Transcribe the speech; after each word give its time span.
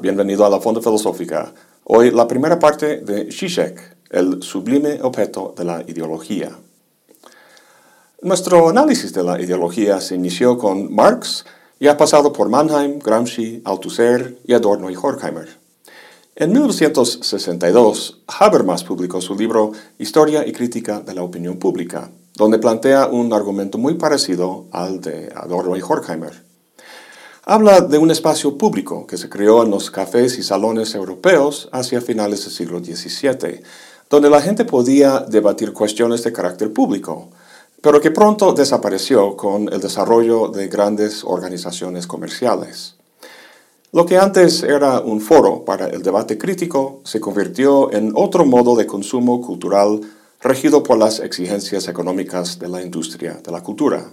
bienvenido 0.00 0.44
a 0.44 0.50
la 0.50 0.60
Fonda 0.60 0.80
Filosófica. 0.80 1.52
Hoy 1.84 2.10
la 2.10 2.28
primera 2.28 2.58
parte 2.58 2.98
de 2.98 3.32
Zizek, 3.32 3.96
el 4.10 4.42
sublime 4.42 5.00
objeto 5.02 5.54
de 5.56 5.64
la 5.64 5.82
ideología. 5.86 6.50
Nuestro 8.22 8.68
análisis 8.68 9.12
de 9.12 9.22
la 9.22 9.40
ideología 9.40 10.00
se 10.00 10.14
inició 10.14 10.58
con 10.58 10.94
Marx 10.94 11.44
y 11.80 11.88
ha 11.88 11.96
pasado 11.96 12.32
por 12.32 12.48
Mannheim, 12.48 12.98
Gramsci, 12.98 13.62
Althusser 13.64 14.38
y 14.44 14.54
Adorno 14.54 14.90
y 14.90 14.96
Horkheimer. 14.96 15.48
En 16.36 16.52
1962, 16.52 18.22
Habermas 18.26 18.84
publicó 18.84 19.20
su 19.20 19.34
libro 19.34 19.72
Historia 19.98 20.46
y 20.46 20.52
Crítica 20.52 21.00
de 21.00 21.14
la 21.14 21.22
Opinión 21.22 21.58
Pública, 21.58 22.10
donde 22.34 22.58
plantea 22.58 23.06
un 23.06 23.32
argumento 23.32 23.78
muy 23.78 23.94
parecido 23.94 24.66
al 24.70 25.00
de 25.00 25.32
Adorno 25.34 25.76
y 25.76 25.82
Horkheimer. 25.82 26.47
Habla 27.50 27.80
de 27.80 27.96
un 27.96 28.10
espacio 28.10 28.58
público 28.58 29.06
que 29.06 29.16
se 29.16 29.30
creó 29.30 29.62
en 29.62 29.70
los 29.70 29.90
cafés 29.90 30.38
y 30.38 30.42
salones 30.42 30.94
europeos 30.94 31.70
hacia 31.72 32.02
finales 32.02 32.44
del 32.44 32.52
siglo 32.52 32.78
XVII, 32.78 33.62
donde 34.10 34.28
la 34.28 34.42
gente 34.42 34.66
podía 34.66 35.20
debatir 35.20 35.72
cuestiones 35.72 36.22
de 36.22 36.30
carácter 36.30 36.74
público, 36.74 37.30
pero 37.80 38.02
que 38.02 38.10
pronto 38.10 38.52
desapareció 38.52 39.34
con 39.34 39.72
el 39.72 39.80
desarrollo 39.80 40.48
de 40.48 40.68
grandes 40.68 41.24
organizaciones 41.24 42.06
comerciales. 42.06 42.96
Lo 43.92 44.04
que 44.04 44.18
antes 44.18 44.62
era 44.62 45.00
un 45.00 45.22
foro 45.22 45.64
para 45.64 45.86
el 45.86 46.02
debate 46.02 46.36
crítico 46.36 47.00
se 47.04 47.18
convirtió 47.18 47.90
en 47.94 48.12
otro 48.14 48.44
modo 48.44 48.76
de 48.76 48.86
consumo 48.86 49.40
cultural 49.40 50.02
regido 50.42 50.82
por 50.82 50.98
las 50.98 51.18
exigencias 51.20 51.88
económicas 51.88 52.58
de 52.58 52.68
la 52.68 52.82
industria 52.82 53.40
de 53.42 53.50
la 53.50 53.62
cultura. 53.62 54.04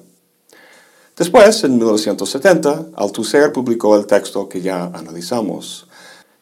Después, 1.17 1.63
en 1.63 1.77
1970, 1.77 2.87
Althusser 2.95 3.53
publicó 3.53 3.95
el 3.95 4.05
texto 4.05 4.49
que 4.49 4.61
ya 4.61 4.85
analizamos. 4.93 5.87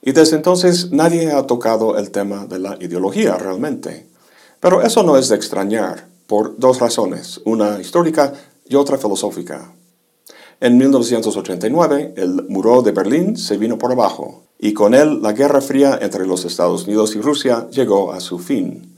Y 0.02 0.14
desde 0.14 0.36
entonces 0.36 0.92
nadie 0.92 1.32
ha 1.32 1.46
tocado 1.46 1.98
el 1.98 2.10
tema 2.10 2.48
de 2.48 2.58
la 2.58 2.78
ideología 2.80 3.36
realmente. 3.38 4.08
Pero 4.60 4.82
eso 4.82 5.04
no 5.04 5.16
es 5.18 5.30
de 5.30 5.36
extrañar, 5.36 6.08
por 6.26 6.58
dos 6.58 6.80
razones, 6.80 7.40
una 7.46 7.80
histórica 7.80 8.34
y 8.68 8.76
otra 8.76 8.98
filosófica. 8.98 9.74
En 10.60 10.78
1989, 10.78 12.14
el 12.18 12.48
muro 12.48 12.82
de 12.82 12.92
Berlín 12.94 13.38
se 13.38 13.58
vino 13.58 13.78
por 13.78 13.92
abajo, 13.92 14.44
y 14.58 14.74
con 14.74 14.96
él 14.96 15.22
la 15.22 15.34
Guerra 15.34 15.62
Fría 15.62 16.00
entre 16.02 16.26
los 16.26 16.46
Estados 16.46 16.86
Unidos 16.86 17.16
y 17.16 17.22
Rusia 17.22 17.68
llegó 17.70 18.12
a 18.14 18.20
su 18.22 18.40
fin. 18.40 18.93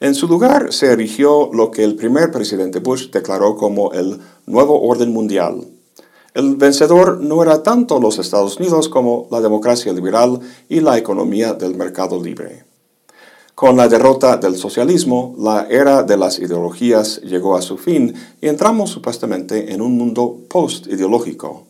En 0.00 0.14
su 0.14 0.28
lugar 0.28 0.72
se 0.72 0.92
erigió 0.92 1.50
lo 1.52 1.72
que 1.72 1.82
el 1.82 1.96
primer 1.96 2.30
presidente 2.30 2.78
Bush 2.78 3.10
declaró 3.10 3.56
como 3.56 3.92
el 3.92 4.20
nuevo 4.46 4.80
orden 4.82 5.12
mundial. 5.12 5.66
El 6.34 6.54
vencedor 6.54 7.20
no 7.20 7.42
era 7.42 7.64
tanto 7.64 7.98
los 7.98 8.20
Estados 8.20 8.58
Unidos 8.58 8.88
como 8.88 9.26
la 9.32 9.40
democracia 9.40 9.92
liberal 9.92 10.38
y 10.68 10.78
la 10.80 10.96
economía 10.98 11.52
del 11.54 11.74
mercado 11.74 12.22
libre. 12.22 12.64
Con 13.56 13.76
la 13.76 13.88
derrota 13.88 14.36
del 14.36 14.54
socialismo, 14.56 15.34
la 15.36 15.66
era 15.68 16.04
de 16.04 16.16
las 16.16 16.38
ideologías 16.38 17.20
llegó 17.22 17.56
a 17.56 17.62
su 17.62 17.76
fin 17.76 18.14
y 18.40 18.46
entramos 18.46 18.90
supuestamente 18.90 19.72
en 19.72 19.82
un 19.82 19.98
mundo 19.98 20.42
post-ideológico. 20.48 21.67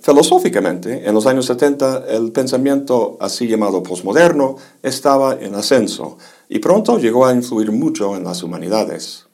Filosóficamente, 0.00 1.06
en 1.06 1.14
los 1.14 1.26
años 1.26 1.44
70, 1.46 2.06
el 2.08 2.32
pensamiento 2.32 3.18
así 3.20 3.46
llamado 3.46 3.82
postmoderno 3.82 4.56
estaba 4.82 5.34
en 5.38 5.54
ascenso 5.54 6.16
y 6.48 6.58
pronto 6.58 6.98
llegó 6.98 7.26
a 7.26 7.34
influir 7.34 7.70
mucho 7.70 8.16
en 8.16 8.24
las 8.24 8.42
humanidades. 8.42 9.26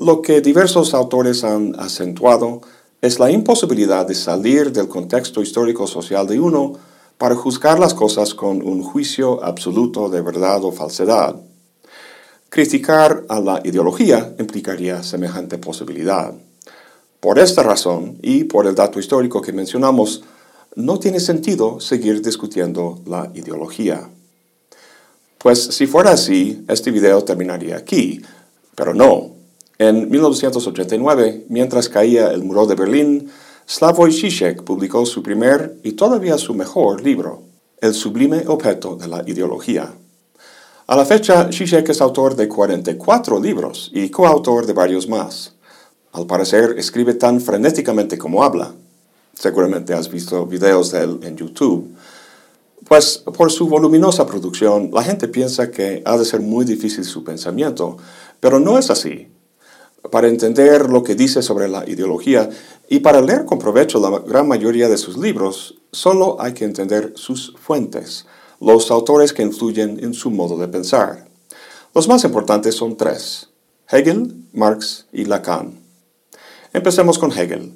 Lo 0.00 0.22
que 0.22 0.40
diversos 0.40 0.94
autores 0.94 1.42
han 1.42 1.74
acentuado 1.80 2.60
es 3.02 3.18
la 3.18 3.32
imposibilidad 3.32 4.06
de 4.06 4.14
salir 4.14 4.72
del 4.72 4.86
contexto 4.86 5.42
histórico-social 5.42 6.28
de 6.28 6.38
uno 6.38 6.74
para 7.16 7.34
juzgar 7.34 7.80
las 7.80 7.94
cosas 7.94 8.34
con 8.34 8.64
un 8.64 8.84
juicio 8.84 9.42
absoluto 9.42 10.08
de 10.08 10.20
verdad 10.20 10.64
o 10.64 10.70
falsedad. 10.70 11.34
Criticar 12.48 13.24
a 13.28 13.40
la 13.40 13.60
ideología 13.64 14.34
implicaría 14.38 15.02
semejante 15.02 15.58
posibilidad. 15.58 16.32
Por 17.20 17.38
esta 17.38 17.62
razón 17.62 18.18
y 18.22 18.44
por 18.44 18.66
el 18.66 18.76
dato 18.76 19.00
histórico 19.00 19.42
que 19.42 19.52
mencionamos, 19.52 20.22
no 20.76 20.98
tiene 21.00 21.18
sentido 21.18 21.80
seguir 21.80 22.22
discutiendo 22.22 23.00
la 23.06 23.30
ideología. 23.34 24.08
Pues 25.38 25.62
si 25.62 25.86
fuera 25.86 26.12
así, 26.12 26.64
este 26.68 26.92
video 26.92 27.24
terminaría 27.24 27.76
aquí, 27.76 28.22
pero 28.76 28.94
no. 28.94 29.30
En 29.78 30.08
1989, 30.08 31.46
mientras 31.48 31.88
caía 31.88 32.30
el 32.30 32.44
muro 32.44 32.66
de 32.66 32.76
Berlín, 32.76 33.30
Slavoj 33.66 34.10
Žižek 34.10 34.62
publicó 34.62 35.04
su 35.04 35.22
primer 35.22 35.76
y 35.82 35.92
todavía 35.92 36.38
su 36.38 36.54
mejor 36.54 37.02
libro, 37.02 37.42
El 37.80 37.94
sublime 37.94 38.44
objeto 38.46 38.96
de 38.96 39.08
la 39.08 39.22
ideología. 39.26 39.92
A 40.86 40.96
la 40.96 41.04
fecha, 41.04 41.50
Žižek 41.50 41.88
es 41.88 42.00
autor 42.00 42.34
de 42.34 42.48
44 42.48 43.40
libros 43.40 43.90
y 43.92 44.08
coautor 44.08 44.66
de 44.66 44.72
varios 44.72 45.08
más. 45.08 45.57
Al 46.18 46.26
parecer, 46.26 46.74
escribe 46.78 47.14
tan 47.14 47.40
frenéticamente 47.40 48.18
como 48.18 48.42
habla. 48.42 48.74
Seguramente 49.34 49.94
has 49.94 50.10
visto 50.10 50.46
videos 50.46 50.90
de 50.90 51.04
él 51.04 51.20
en 51.22 51.36
YouTube. 51.36 51.94
Pues 52.88 53.18
por 53.18 53.52
su 53.52 53.68
voluminosa 53.68 54.26
producción, 54.26 54.90
la 54.92 55.04
gente 55.04 55.28
piensa 55.28 55.70
que 55.70 56.02
ha 56.04 56.18
de 56.18 56.24
ser 56.24 56.40
muy 56.40 56.64
difícil 56.64 57.04
su 57.04 57.22
pensamiento, 57.22 57.98
pero 58.40 58.58
no 58.58 58.78
es 58.78 58.90
así. 58.90 59.28
Para 60.10 60.26
entender 60.26 60.90
lo 60.90 61.04
que 61.04 61.14
dice 61.14 61.40
sobre 61.40 61.68
la 61.68 61.88
ideología 61.88 62.50
y 62.88 62.98
para 62.98 63.20
leer 63.20 63.44
con 63.44 63.60
provecho 63.60 64.00
la 64.00 64.18
gran 64.18 64.48
mayoría 64.48 64.88
de 64.88 64.98
sus 64.98 65.16
libros, 65.16 65.76
solo 65.92 66.36
hay 66.40 66.52
que 66.52 66.64
entender 66.64 67.12
sus 67.14 67.54
fuentes, 67.60 68.26
los 68.60 68.90
autores 68.90 69.32
que 69.32 69.44
influyen 69.44 70.02
en 70.02 70.14
su 70.14 70.32
modo 70.32 70.58
de 70.58 70.66
pensar. 70.66 71.28
Los 71.94 72.08
más 72.08 72.24
importantes 72.24 72.74
son 72.74 72.96
tres, 72.96 73.50
Hegel, 73.88 74.34
Marx 74.52 75.06
y 75.12 75.24
Lacan. 75.24 75.77
Empecemos 76.72 77.18
con 77.18 77.32
Hegel. 77.32 77.72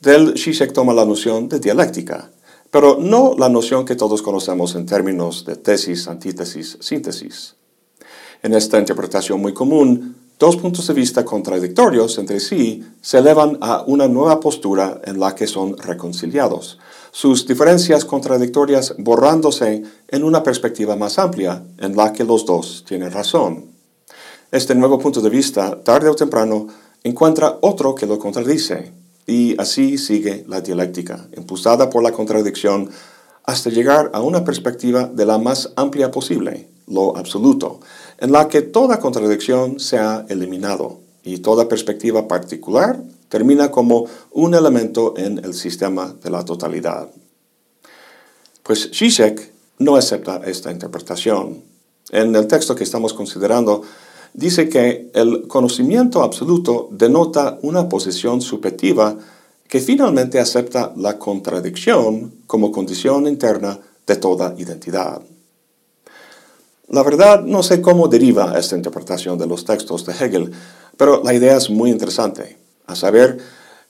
Del 0.00 0.38
Zizek 0.38 0.72
toma 0.72 0.94
la 0.94 1.04
noción 1.04 1.48
de 1.48 1.58
dialéctica, 1.58 2.30
pero 2.70 2.98
no 3.00 3.34
la 3.36 3.48
noción 3.48 3.84
que 3.84 3.96
todos 3.96 4.22
conocemos 4.22 4.76
en 4.76 4.86
términos 4.86 5.44
de 5.44 5.56
tesis, 5.56 6.06
antítesis, 6.06 6.78
síntesis. 6.80 7.56
En 8.42 8.54
esta 8.54 8.78
interpretación 8.78 9.40
muy 9.40 9.52
común, 9.52 10.14
dos 10.38 10.56
puntos 10.56 10.86
de 10.86 10.94
vista 10.94 11.24
contradictorios 11.24 12.16
entre 12.18 12.38
sí 12.38 12.84
se 13.00 13.18
elevan 13.18 13.58
a 13.60 13.82
una 13.88 14.06
nueva 14.06 14.38
postura 14.38 15.00
en 15.04 15.18
la 15.18 15.34
que 15.34 15.48
son 15.48 15.76
reconciliados, 15.76 16.78
sus 17.10 17.44
diferencias 17.44 18.04
contradictorias 18.04 18.94
borrándose 18.98 19.82
en 20.06 20.22
una 20.22 20.44
perspectiva 20.44 20.94
más 20.94 21.18
amplia 21.18 21.64
en 21.78 21.96
la 21.96 22.12
que 22.12 22.22
los 22.22 22.46
dos 22.46 22.84
tienen 22.86 23.10
razón. 23.10 23.66
Este 24.52 24.76
nuevo 24.76 24.98
punto 25.00 25.20
de 25.20 25.28
vista, 25.28 25.82
tarde 25.82 26.08
o 26.08 26.14
temprano, 26.14 26.68
encuentra 27.02 27.58
otro 27.60 27.94
que 27.94 28.06
lo 28.06 28.18
contradice, 28.18 28.92
y 29.26 29.60
así 29.60 29.98
sigue 29.98 30.44
la 30.48 30.60
dialéctica, 30.60 31.28
impulsada 31.36 31.90
por 31.90 32.02
la 32.02 32.12
contradicción, 32.12 32.90
hasta 33.44 33.70
llegar 33.70 34.10
a 34.14 34.20
una 34.20 34.44
perspectiva 34.44 35.04
de 35.04 35.26
la 35.26 35.38
más 35.38 35.72
amplia 35.76 36.10
posible, 36.10 36.68
lo 36.86 37.16
absoluto, 37.16 37.80
en 38.18 38.32
la 38.32 38.48
que 38.48 38.62
toda 38.62 38.98
contradicción 38.98 39.78
se 39.80 39.98
ha 39.98 40.24
eliminado 40.28 41.00
y 41.22 41.38
toda 41.38 41.68
perspectiva 41.68 42.26
particular 42.26 43.02
termina 43.28 43.70
como 43.70 44.06
un 44.32 44.54
elemento 44.54 45.14
en 45.16 45.38
el 45.44 45.54
sistema 45.54 46.14
de 46.22 46.30
la 46.30 46.44
totalidad. 46.44 47.08
Pues 48.62 48.90
Zizek 48.92 49.52
no 49.78 49.96
acepta 49.96 50.42
esta 50.44 50.70
interpretación. 50.70 51.62
En 52.10 52.34
el 52.34 52.46
texto 52.46 52.74
que 52.74 52.84
estamos 52.84 53.12
considerando, 53.12 53.82
dice 54.34 54.68
que 54.68 55.10
el 55.14 55.46
conocimiento 55.48 56.22
absoluto 56.22 56.88
denota 56.90 57.58
una 57.62 57.88
posición 57.88 58.40
subjetiva 58.40 59.16
que 59.68 59.80
finalmente 59.80 60.40
acepta 60.40 60.92
la 60.96 61.18
contradicción 61.18 62.34
como 62.46 62.72
condición 62.72 63.26
interna 63.26 63.78
de 64.06 64.16
toda 64.16 64.54
identidad. 64.56 65.20
La 66.88 67.02
verdad, 67.02 67.42
no 67.42 67.62
sé 67.62 67.82
cómo 67.82 68.08
deriva 68.08 68.58
esta 68.58 68.74
interpretación 68.74 69.36
de 69.38 69.46
los 69.46 69.66
textos 69.66 70.06
de 70.06 70.12
Hegel, 70.12 70.50
pero 70.96 71.22
la 71.22 71.34
idea 71.34 71.58
es 71.58 71.68
muy 71.68 71.90
interesante, 71.90 72.56
a 72.86 72.96
saber 72.96 73.38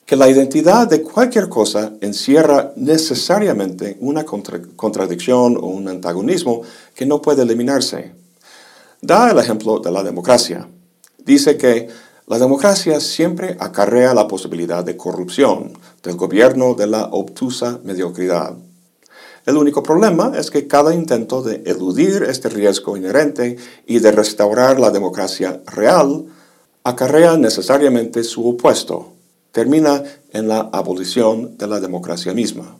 que 0.04 0.16
la 0.16 0.28
identidad 0.28 0.88
de 0.88 1.02
cualquier 1.02 1.48
cosa 1.48 1.92
encierra 2.00 2.72
necesariamente 2.74 3.98
una 4.00 4.24
contradicción 4.24 5.56
o 5.58 5.66
un 5.66 5.86
antagonismo 5.86 6.62
que 6.94 7.06
no 7.06 7.22
puede 7.22 7.42
eliminarse. 7.42 8.17
Da 9.00 9.30
el 9.30 9.38
ejemplo 9.38 9.78
de 9.78 9.92
la 9.92 10.02
democracia. 10.02 10.68
Dice 11.24 11.56
que 11.56 11.88
la 12.26 12.38
democracia 12.38 13.00
siempre 13.00 13.56
acarrea 13.60 14.12
la 14.12 14.26
posibilidad 14.26 14.84
de 14.84 14.96
corrupción, 14.96 15.72
del 16.02 16.16
gobierno 16.16 16.74
de 16.74 16.88
la 16.88 17.04
obtusa 17.06 17.78
mediocridad. 17.84 18.54
El 19.46 19.56
único 19.56 19.82
problema 19.82 20.32
es 20.36 20.50
que 20.50 20.66
cada 20.66 20.92
intento 20.92 21.42
de 21.42 21.62
eludir 21.64 22.24
este 22.24 22.48
riesgo 22.48 22.96
inherente 22.96 23.56
y 23.86 24.00
de 24.00 24.12
restaurar 24.12 24.78
la 24.78 24.90
democracia 24.90 25.62
real 25.66 26.26
acarrea 26.82 27.36
necesariamente 27.36 28.24
su 28.24 28.46
opuesto, 28.46 29.12
termina 29.52 30.02
en 30.32 30.48
la 30.48 30.68
abolición 30.72 31.56
de 31.56 31.66
la 31.66 31.80
democracia 31.80 32.34
misma. 32.34 32.76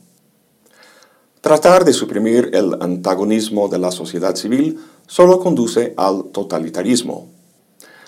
Tratar 1.41 1.85
de 1.85 1.93
suprimir 1.93 2.51
el 2.53 2.75
antagonismo 2.81 3.69
de 3.69 3.79
la 3.79 3.91
sociedad 3.91 4.35
civil 4.35 4.79
solo 5.09 5.39
conduce 5.39 5.95
al 5.97 6.25
totalitarismo. 6.25 7.29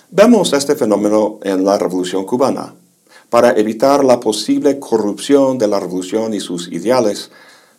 Vemos 0.08 0.52
este 0.52 0.76
fenómeno 0.76 1.40
en 1.42 1.64
la 1.64 1.76
Revolución 1.76 2.24
cubana. 2.24 2.76
Para 3.28 3.58
evitar 3.58 4.04
la 4.04 4.20
posible 4.20 4.78
corrupción 4.78 5.58
de 5.58 5.66
la 5.66 5.80
revolución 5.80 6.32
y 6.32 6.38
sus 6.38 6.70
ideales, 6.70 7.30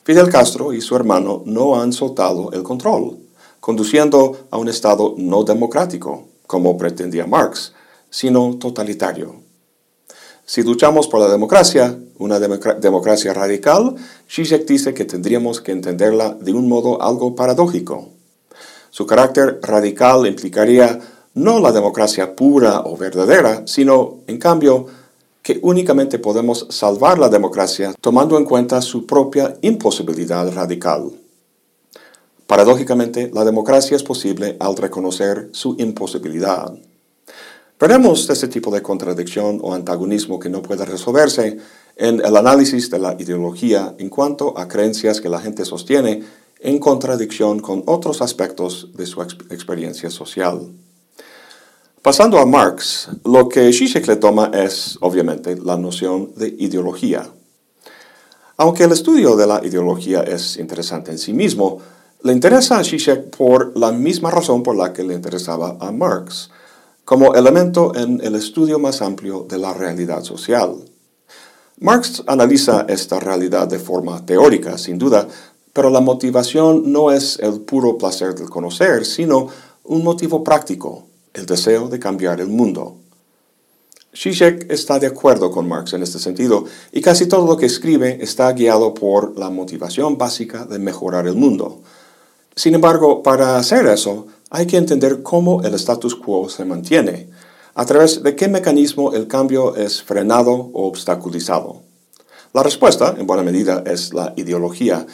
Fidel 0.03 0.29
Castro 0.29 0.73
y 0.73 0.81
su 0.81 0.95
hermano 0.97 1.41
no 1.45 1.79
han 1.79 1.93
soltado 1.93 2.51
el 2.51 2.63
control, 2.63 3.17
conduciendo 3.61 4.47
a 4.51 4.57
un 4.57 4.67
Estado 4.67 5.13
no 5.17 5.43
democrático, 5.43 6.25
como 6.45 6.77
pretendía 6.77 7.25
Marx, 7.25 7.73
sino 8.09 8.57
totalitario. 8.57 9.35
Si 10.45 10.63
luchamos 10.63 11.07
por 11.07 11.21
la 11.21 11.29
democracia, 11.29 11.97
una 12.17 12.39
democracia 12.39 13.33
radical, 13.33 13.95
Zizek 14.29 14.65
dice 14.65 14.93
que 14.93 15.05
tendríamos 15.05 15.61
que 15.61 15.71
entenderla 15.71 16.33
de 16.33 16.51
un 16.51 16.67
modo 16.67 17.01
algo 17.01 17.35
paradójico. 17.35 18.12
Su 18.93 19.07
carácter 19.07 19.59
radical 19.63 20.27
implicaría 20.27 20.99
no 21.33 21.59
la 21.59 21.71
democracia 21.71 22.35
pura 22.35 22.81
o 22.81 22.95
verdadera, 22.95 23.63
sino, 23.65 24.19
en 24.27 24.37
cambio, 24.37 24.85
que 25.41 25.59
únicamente 25.63 26.19
podemos 26.19 26.67
salvar 26.69 27.17
la 27.17 27.27
democracia 27.27 27.95
tomando 27.99 28.37
en 28.37 28.45
cuenta 28.45 28.83
su 28.83 29.07
propia 29.07 29.57
imposibilidad 29.61 30.47
radical. 30.53 31.11
Paradójicamente, 32.45 33.31
la 33.33 33.43
democracia 33.43 33.97
es 33.97 34.03
posible 34.03 34.57
al 34.59 34.77
reconocer 34.77 35.49
su 35.53 35.75
imposibilidad. 35.79 36.71
Veremos 37.79 38.29
este 38.29 38.47
tipo 38.47 38.69
de 38.69 38.83
contradicción 38.83 39.57
o 39.63 39.73
antagonismo 39.73 40.37
que 40.37 40.49
no 40.49 40.61
puede 40.61 40.85
resolverse 40.85 41.57
en 41.95 42.23
el 42.23 42.37
análisis 42.37 42.91
de 42.91 42.99
la 42.99 43.15
ideología 43.17 43.95
en 43.97 44.09
cuanto 44.09 44.55
a 44.55 44.67
creencias 44.67 45.19
que 45.19 45.29
la 45.29 45.41
gente 45.41 45.65
sostiene 45.65 46.42
en 46.63 46.79
contradicción 46.79 47.59
con 47.59 47.83
otros 47.85 48.21
aspectos 48.21 48.89
de 48.93 49.05
su 49.05 49.21
experiencia 49.21 50.09
social. 50.09 50.71
Pasando 52.01 52.39
a 52.39 52.45
Marx, 52.45 53.09
lo 53.25 53.47
que 53.47 53.71
Zizek 53.71 54.07
le 54.07 54.15
toma 54.15 54.49
es, 54.53 54.97
obviamente, 55.01 55.57
la 55.57 55.77
noción 55.77 56.31
de 56.35 56.47
ideología. 56.57 57.29
Aunque 58.57 58.83
el 58.83 58.93
estudio 58.93 59.35
de 59.35 59.47
la 59.47 59.61
ideología 59.63 60.21
es 60.21 60.57
interesante 60.57 61.11
en 61.11 61.17
sí 61.17 61.33
mismo, 61.33 61.79
le 62.23 62.31
interesa 62.31 62.79
a 62.79 62.83
Zizek 62.83 63.35
por 63.35 63.77
la 63.77 63.91
misma 63.91 64.31
razón 64.31 64.63
por 64.63 64.75
la 64.75 64.93
que 64.93 65.03
le 65.03 65.13
interesaba 65.13 65.77
a 65.81 65.91
Marx, 65.91 66.49
como 67.03 67.35
elemento 67.35 67.93
en 67.95 68.21
el 68.23 68.35
estudio 68.35 68.79
más 68.79 69.01
amplio 69.01 69.45
de 69.49 69.57
la 69.57 69.73
realidad 69.73 70.23
social. 70.23 70.75
Marx 71.79 72.23
analiza 72.27 72.85
esta 72.87 73.19
realidad 73.19 73.67
de 73.67 73.79
forma 73.79 74.25
teórica, 74.25 74.77
sin 74.77 74.97
duda, 74.97 75.27
pero 75.73 75.89
la 75.89 75.99
motivación 75.99 76.91
no 76.91 77.11
es 77.11 77.39
el 77.39 77.61
puro 77.61 77.97
placer 77.97 78.35
del 78.35 78.49
conocer, 78.49 79.05
sino 79.05 79.47
un 79.83 80.03
motivo 80.03 80.43
práctico, 80.43 81.07
el 81.33 81.45
deseo 81.45 81.89
de 81.89 81.99
cambiar 81.99 82.39
el 82.39 82.47
mundo. 82.47 82.97
Zizek 84.15 84.71
está 84.71 84.99
de 84.99 85.07
acuerdo 85.07 85.49
con 85.49 85.67
Marx 85.67 85.93
en 85.93 86.03
este 86.03 86.19
sentido, 86.19 86.65
y 86.91 87.01
casi 87.01 87.25
todo 87.25 87.47
lo 87.47 87.57
que 87.57 87.65
escribe 87.65 88.19
está 88.21 88.51
guiado 88.53 88.93
por 88.93 89.37
la 89.37 89.49
motivación 89.49 90.19
básica 90.19 90.65
de 90.65 90.77
mejorar 90.77 91.27
el 91.27 91.35
mundo. 91.35 91.81
Sin 92.55 92.75
embargo, 92.75 93.23
para 93.23 93.57
hacer 93.57 93.87
eso, 93.87 94.27
hay 94.51 94.67
que 94.67 94.77
entender 94.77 95.23
cómo 95.23 95.63
el 95.63 95.73
status 95.73 96.15
quo 96.15 96.47
se 96.47 96.63
mantiene, 96.63 97.31
a 97.73 97.85
través 97.87 98.21
de 98.21 98.35
qué 98.35 98.47
mecanismo 98.47 99.13
el 99.13 99.27
cambio 99.27 99.75
es 99.75 100.03
frenado 100.03 100.51
o 100.51 100.87
obstaculizado. 100.87 101.81
La 102.53 102.61
respuesta, 102.61 103.15
en 103.17 103.25
buena 103.25 103.41
medida, 103.41 103.83
es 103.87 104.13
la 104.13 104.33
ideología, 104.37 105.07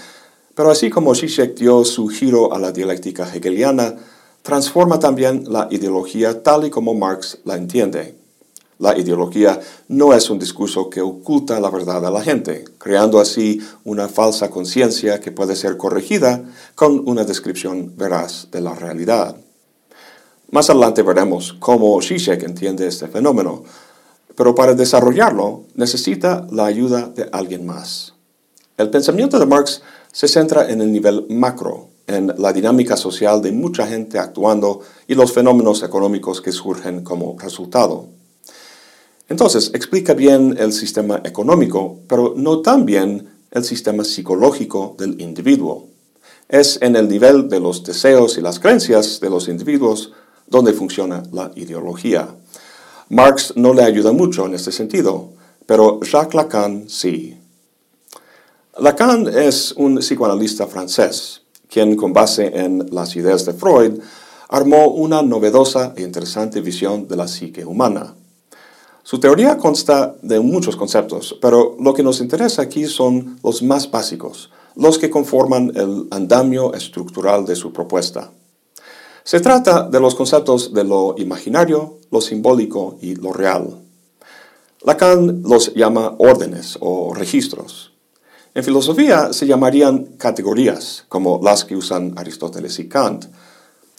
pero 0.59 0.71
así 0.71 0.89
como 0.89 1.15
Zizek 1.15 1.55
dio 1.55 1.85
su 1.85 2.09
giro 2.09 2.53
a 2.53 2.59
la 2.59 2.73
dialéctica 2.73 3.33
hegeliana, 3.33 3.95
transforma 4.41 4.99
también 4.99 5.45
la 5.47 5.69
ideología 5.71 6.43
tal 6.43 6.65
y 6.65 6.69
como 6.69 6.93
Marx 6.93 7.37
la 7.45 7.55
entiende. 7.55 8.17
La 8.77 8.97
ideología 8.97 9.57
no 9.87 10.13
es 10.13 10.29
un 10.29 10.37
discurso 10.37 10.89
que 10.89 10.99
oculta 10.99 11.61
la 11.61 11.69
verdad 11.69 12.05
a 12.05 12.11
la 12.11 12.21
gente, 12.21 12.65
creando 12.77 13.21
así 13.21 13.61
una 13.85 14.09
falsa 14.09 14.49
conciencia 14.49 15.21
que 15.21 15.31
puede 15.31 15.55
ser 15.55 15.77
corregida 15.77 16.43
con 16.75 17.07
una 17.07 17.23
descripción 17.23 17.93
veraz 17.95 18.49
de 18.51 18.59
la 18.59 18.75
realidad. 18.75 19.37
Más 20.51 20.69
adelante 20.69 21.03
veremos 21.03 21.55
cómo 21.57 22.01
Zizek 22.01 22.43
entiende 22.43 22.85
este 22.85 23.07
fenómeno, 23.07 23.63
pero 24.35 24.53
para 24.53 24.73
desarrollarlo 24.73 25.63
necesita 25.75 26.45
la 26.51 26.65
ayuda 26.65 27.07
de 27.07 27.29
alguien 27.31 27.65
más. 27.65 28.13
El 28.75 28.89
pensamiento 28.89 29.39
de 29.39 29.45
Marx 29.45 29.81
se 30.11 30.27
centra 30.27 30.69
en 30.69 30.81
el 30.81 30.91
nivel 30.91 31.25
macro, 31.29 31.89
en 32.07 32.33
la 32.37 32.51
dinámica 32.51 32.97
social 32.97 33.41
de 33.41 33.51
mucha 33.51 33.85
gente 33.87 34.17
actuando 34.17 34.81
y 35.07 35.15
los 35.15 35.31
fenómenos 35.31 35.83
económicos 35.83 36.41
que 36.41 36.51
surgen 36.51 37.03
como 37.03 37.37
resultado. 37.37 38.07
Entonces, 39.29 39.71
explica 39.75 40.13
bien 40.13 40.55
el 40.57 40.73
sistema 40.73 41.21
económico, 41.23 41.99
pero 42.07 42.33
no 42.35 42.61
tan 42.61 42.85
bien 42.85 43.29
el 43.51 43.63
sistema 43.63 44.03
psicológico 44.03 44.95
del 44.97 45.21
individuo. 45.21 45.87
Es 46.47 46.79
en 46.81 46.95
el 46.95 47.07
nivel 47.07 47.47
de 47.47 47.59
los 47.59 47.83
deseos 47.83 48.37
y 48.39 48.41
las 48.41 48.59
creencias 48.59 49.19
de 49.19 49.29
los 49.29 49.47
individuos 49.47 50.13
donde 50.47 50.73
funciona 50.73 51.21
la 51.31 51.51
ideología. 51.55 52.27
Marx 53.09 53.53
no 53.55 53.73
le 53.73 53.83
ayuda 53.83 54.11
mucho 54.11 54.47
en 54.47 54.55
este 54.55 54.71
sentido, 54.71 55.29
pero 55.67 55.99
Jacques 56.01 56.33
Lacan 56.33 56.89
sí. 56.89 57.38
Lacan 58.81 59.27
es 59.27 59.73
un 59.75 59.97
psicoanalista 59.97 60.65
francés, 60.65 61.41
quien 61.69 61.97
con 61.97 62.13
base 62.13 62.49
en 62.57 62.87
las 62.91 63.13
ideas 63.17 63.45
de 63.45 63.53
Freud 63.53 63.99
armó 64.47 64.87
una 64.87 65.21
novedosa 65.21 65.93
e 65.97 66.01
interesante 66.01 66.61
visión 66.61 67.05
de 67.07 67.17
la 67.17 67.27
psique 67.27 67.65
humana. 67.65 68.15
Su 69.03 69.19
teoría 69.19 69.57
consta 69.57 70.15
de 70.21 70.39
muchos 70.39 70.77
conceptos, 70.77 71.37
pero 71.41 71.75
lo 71.77 71.93
que 71.93 72.03
nos 72.03 72.21
interesa 72.21 72.61
aquí 72.61 72.85
son 72.85 73.37
los 73.43 73.61
más 73.61 73.91
básicos, 73.91 74.49
los 74.75 74.97
que 74.97 75.09
conforman 75.09 75.73
el 75.75 76.07
andamio 76.11 76.73
estructural 76.73 77.45
de 77.45 77.57
su 77.57 77.73
propuesta. 77.73 78.31
Se 79.23 79.41
trata 79.41 79.89
de 79.89 79.99
los 79.99 80.15
conceptos 80.15 80.73
de 80.73 80.85
lo 80.85 81.15
imaginario, 81.17 81.97
lo 82.11 82.21
simbólico 82.21 82.97
y 83.01 83.15
lo 83.15 83.33
real. 83.33 83.81
Lacan 84.83 85.41
los 85.43 85.73
llama 85.73 86.15
órdenes 86.17 86.77
o 86.79 87.13
registros. 87.13 87.88
En 88.55 88.63
filosofía 88.63 89.31
se 89.31 89.45
llamarían 89.45 90.05
categorías, 90.17 91.05
como 91.07 91.39
las 91.43 91.65
que 91.65 91.75
usan 91.75 92.13
Aristóteles 92.17 92.79
y 92.79 92.87
Kant. 92.87 93.25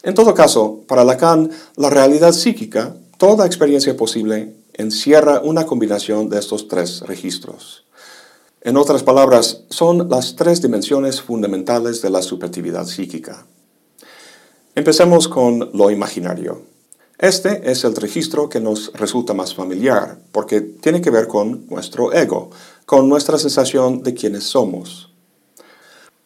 En 0.03 0.15
todo 0.15 0.35
caso, 0.35 0.81
para 0.89 1.05
Lacan, 1.05 1.51
la 1.77 1.91
realidad 1.91 2.33
psíquica, 2.33 2.97
toda 3.17 3.47
experiencia 3.47 3.97
posible, 3.97 4.55
encierra 4.75 5.41
una 5.41 5.67
combinación 5.67 6.29
de 6.29 6.39
estos 6.39 6.69
tres 6.69 7.03
registros. 7.03 7.85
En 8.63 8.77
otras 8.77 9.03
palabras, 9.03 9.63
son 9.71 10.09
las 10.11 10.37
tres 10.37 10.61
dimensiones 10.61 11.21
fundamentales 11.23 12.03
de 12.03 12.11
la 12.11 12.21
subjetividad 12.21 12.87
psíquica. 12.87 13.47
Empecemos 14.75 15.29
con 15.29 15.71
lo 15.73 15.91
imaginario. 15.91 16.63
Este 17.19 17.71
es 17.71 17.85
el 17.85 17.95
registro 17.97 18.49
que 18.49 18.61
nos 18.61 18.93
resulta 18.95 19.35
más 19.35 19.55
familiar, 19.55 20.19
porque 20.33 20.63
tiene 20.63 21.03
que 21.03 21.11
ver 21.11 21.29
con 21.29 21.67
nuestro 21.69 22.15
ego, 22.15 22.51
con 22.91 23.09
nuestra 23.09 23.39
sensación 23.39 24.03
de 24.03 24.15
quiénes 24.15 24.43
somos. 24.43 25.13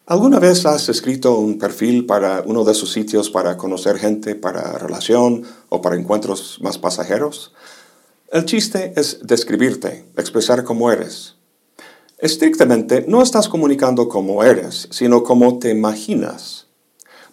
¿Alguna 0.07 0.39
vez 0.39 0.65
has 0.65 0.89
escrito 0.89 1.37
un 1.37 1.59
perfil 1.59 2.07
para 2.07 2.41
uno 2.43 2.63
de 2.63 2.71
esos 2.71 2.91
sitios 2.91 3.29
para 3.29 3.55
conocer 3.55 3.99
gente, 3.99 4.33
para 4.33 4.79
relación 4.79 5.43
o 5.69 5.79
para 5.79 5.95
encuentros 5.95 6.57
más 6.63 6.79
pasajeros? 6.79 7.53
El 8.31 8.45
chiste 8.45 8.93
es 8.95 9.19
describirte, 9.21 10.05
expresar 10.17 10.63
cómo 10.63 10.91
eres. 10.91 11.35
Estrictamente, 12.17 13.05
no 13.07 13.21
estás 13.21 13.47
comunicando 13.47 14.09
cómo 14.09 14.43
eres, 14.43 14.87
sino 14.89 15.21
cómo 15.21 15.59
te 15.59 15.69
imaginas. 15.69 16.65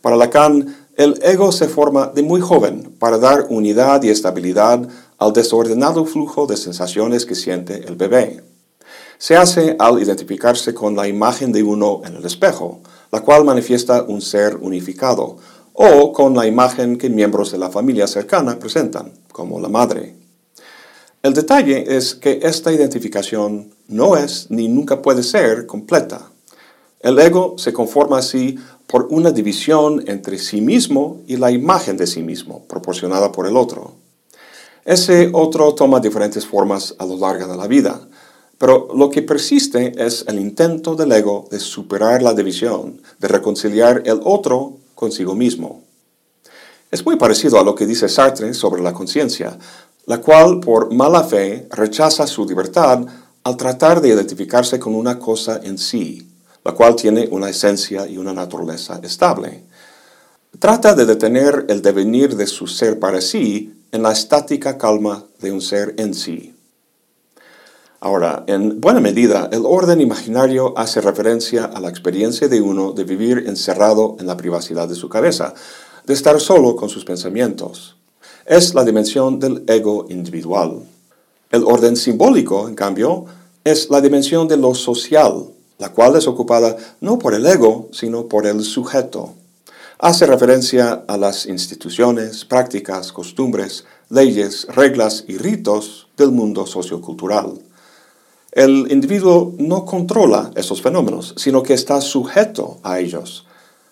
Para 0.03 0.17
Lacan, 0.17 0.77
el 0.99 1.19
ego 1.23 1.53
se 1.53 1.69
forma 1.69 2.09
de 2.09 2.23
muy 2.23 2.43
joven 2.43 2.95
para 2.99 3.17
dar 3.17 3.47
unidad 3.49 4.03
y 4.03 4.11
estabilidad 4.11 4.87
al 5.17 5.33
desordenado 5.33 6.05
flujo 6.05 6.47
de 6.47 6.59
sensaciones 6.59 7.25
que 7.25 7.35
siente 7.35 7.89
el 7.89 7.97
bebé. 7.97 8.52
Se 9.23 9.37
hace 9.37 9.77
al 9.79 10.03
identificarse 10.03 10.75
con 10.75 10.97
la 10.97 11.07
imagen 11.07 11.53
de 11.53 11.63
uno 11.63 12.01
en 12.05 12.17
el 12.17 12.27
espejo, 12.27 12.81
la 13.13 13.21
cual 13.21 13.45
manifiesta 13.45 14.03
un 14.03 14.21
ser 14.21 14.57
unificado, 14.57 15.37
o 15.75 16.13
con 16.13 16.35
la 16.35 16.45
imagen 16.45 16.99
que 16.99 17.09
miembros 17.09 17.53
de 17.53 17.59
la 17.59 17.71
familia 17.71 18.09
cercana 18.09 18.59
presentan, 18.59 19.13
como 19.31 19.61
la 19.61 19.69
madre. 19.69 20.17
El 21.23 21.35
detalle 21.35 21.97
es 21.97 22.17
que 22.17 22.41
esta 22.43 22.73
identificación 22.73 23.73
no 23.87 24.17
es 24.17 24.51
ni 24.51 24.67
nunca 24.67 25.01
puede 25.01 25.23
ser 25.23 25.67
completa. 25.67 26.29
El 26.99 27.17
ego 27.21 27.55
se 27.59 27.73
conforma 27.73 28.19
así 28.19 28.59
por 28.89 29.07
una 29.09 29.31
división 29.31 30.03
entre 30.09 30.37
sí 30.37 30.61
mismo 30.61 31.21
y 31.29 31.37
la 31.37 31.53
imagen 31.53 31.97
de 31.97 32.09
sí 32.09 32.25
mismo, 32.25 32.65
proporcionada 32.67 33.31
por 33.31 33.47
el 33.47 33.57
otro. 33.57 33.93
Ese 34.85 35.31
otro 35.33 35.77
toma 35.77 36.01
diferentes 36.01 36.45
formas 36.45 36.97
a 36.99 37.07
lo 37.07 37.17
largo 37.17 37.47
de 37.47 37.57
la 37.57 37.69
vida, 37.69 38.09
Pero 38.63 38.87
lo 38.95 39.11
que 39.11 39.23
persiste 39.23 39.93
es 39.97 40.25
el 40.29 40.39
intento 40.39 40.95
del 40.95 41.11
ego 41.11 41.49
de 41.51 41.59
superar 41.59 42.23
la 42.23 42.33
división, 42.33 43.03
de 43.19 43.27
reconciliar 43.27 44.05
el 44.07 44.21
otro 44.23 44.75
consigo 44.95 45.35
mismo. 45.35 45.83
Es 46.89 47.05
muy 47.05 47.17
parecido 47.17 47.59
a 47.59 47.65
lo 47.65 47.75
que 47.75 47.87
dice 47.87 48.09
Sartre 48.09 48.55
sobre 48.55 48.81
la 48.81 48.93
conciencia, 48.93 49.59
la 50.07 50.21
cual 50.21 50.61
por 50.61 50.95
mala 50.95 51.25
fe 51.25 51.67
rechaza 51.73 52.25
su 52.29 52.47
libertad 52.47 53.05
al 53.43 53.57
tratar 53.57 54.01
de 54.01 54.11
identificarse 54.11 54.79
con 54.79 54.95
una 54.95 55.19
cosa 55.19 55.61
en 55.65 55.77
sí, 55.77 56.31
la 56.65 56.71
cual 56.71 56.95
tiene 56.95 57.27
una 57.33 57.51
esencia 57.51 58.07
y 58.07 58.17
una 58.17 58.33
naturaleza 58.33 59.01
estable. 59.03 59.65
Trata 60.61 60.95
de 60.95 61.05
detener 61.05 61.67
el 61.69 61.83
devenir 61.83 62.37
de 62.37 62.47
su 62.47 62.69
ser 62.69 63.01
para 63.01 63.21
sí 63.21 63.75
en 63.91 64.05
la 64.05 64.13
estática 64.13 64.79
calma 64.79 65.25
de 65.41 65.51
un 65.51 65.61
ser 65.61 65.97
en 65.99 66.15
sí. 66.15 66.52
Ahora, 68.05 68.43
en 68.49 68.81
buena 68.81 68.99
medida, 68.99 69.49
el 69.53 69.63
orden 69.65 70.01
imaginario 70.01 70.77
hace 70.77 71.01
referencia 71.01 71.67
a 71.67 71.79
la 71.79 71.89
experiencia 71.89 72.49
de 72.49 72.61
uno 72.61 72.91
de 72.91 73.05
vivir 73.05 73.45
encerrado 73.47 74.17
en 74.19 74.27
la 74.27 74.37
privacidad 74.37 74.89
de 74.89 74.97
su 74.97 75.09
cabeza, 75.09 75.55
de 76.05 76.13
estar 76.13 76.41
solo 76.41 76.75
con 76.75 76.89
sus 76.89 77.05
pensamientos. 77.05 77.95
Es 78.45 78.75
la 78.75 78.85
dimensión 78.85 79.39
del 79.39 79.63
ego 79.69 80.07
individual. 80.09 80.83
El 81.53 81.63
orden 81.63 81.97
simbólico, 81.97 82.67
en 82.67 82.75
cambio, 82.75 83.27
es 83.63 83.89
la 83.89 84.01
dimensión 84.01 84.49
de 84.49 84.57
lo 84.57 84.75
social, 84.75 85.47
la 85.79 85.93
cual 85.93 86.17
es 86.17 86.27
ocupada 86.27 86.77
no 87.01 87.21
por 87.21 87.35
el 87.35 87.47
ego, 87.47 87.89
sino 87.93 88.27
por 88.27 88.49
el 88.49 88.65
sujeto. 88.65 89.35
Hace 90.01 90.27
referencia 90.27 91.05
a 91.07 91.17
las 91.17 91.47
instituciones, 91.47 92.45
prácticas, 92.45 93.13
costumbres, 93.13 93.85
leyes, 94.09 94.67
reglas 94.75 95.25
y 95.29 95.39
ritos 95.39 96.09
del 96.17 96.33
mundo 96.33 96.67
sociocultural. 96.67 97.61
El 98.53 98.93
individuo 98.93 99.55
no 99.57 99.87
controla 99.87 100.51
esos 100.57 100.83
fenómenos, 100.83 101.35
sino 101.39 101.63
que 101.63 101.73
está 101.73 102.03
sujeto 102.03 102.79
a 102.83 103.01
ellos, 103.01 103.47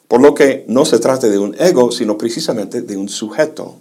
por 0.07 0.21
lo 0.21 0.35
que 0.35 0.67
no 0.69 0.85
se 0.85 0.99
trata 0.99 1.29
de 1.29 1.39
un 1.39 1.57
ego, 1.59 1.91
sino 1.91 2.19
precisamente 2.19 2.83
de 2.83 2.95
un 2.99 3.09
sujeto. 3.09 3.77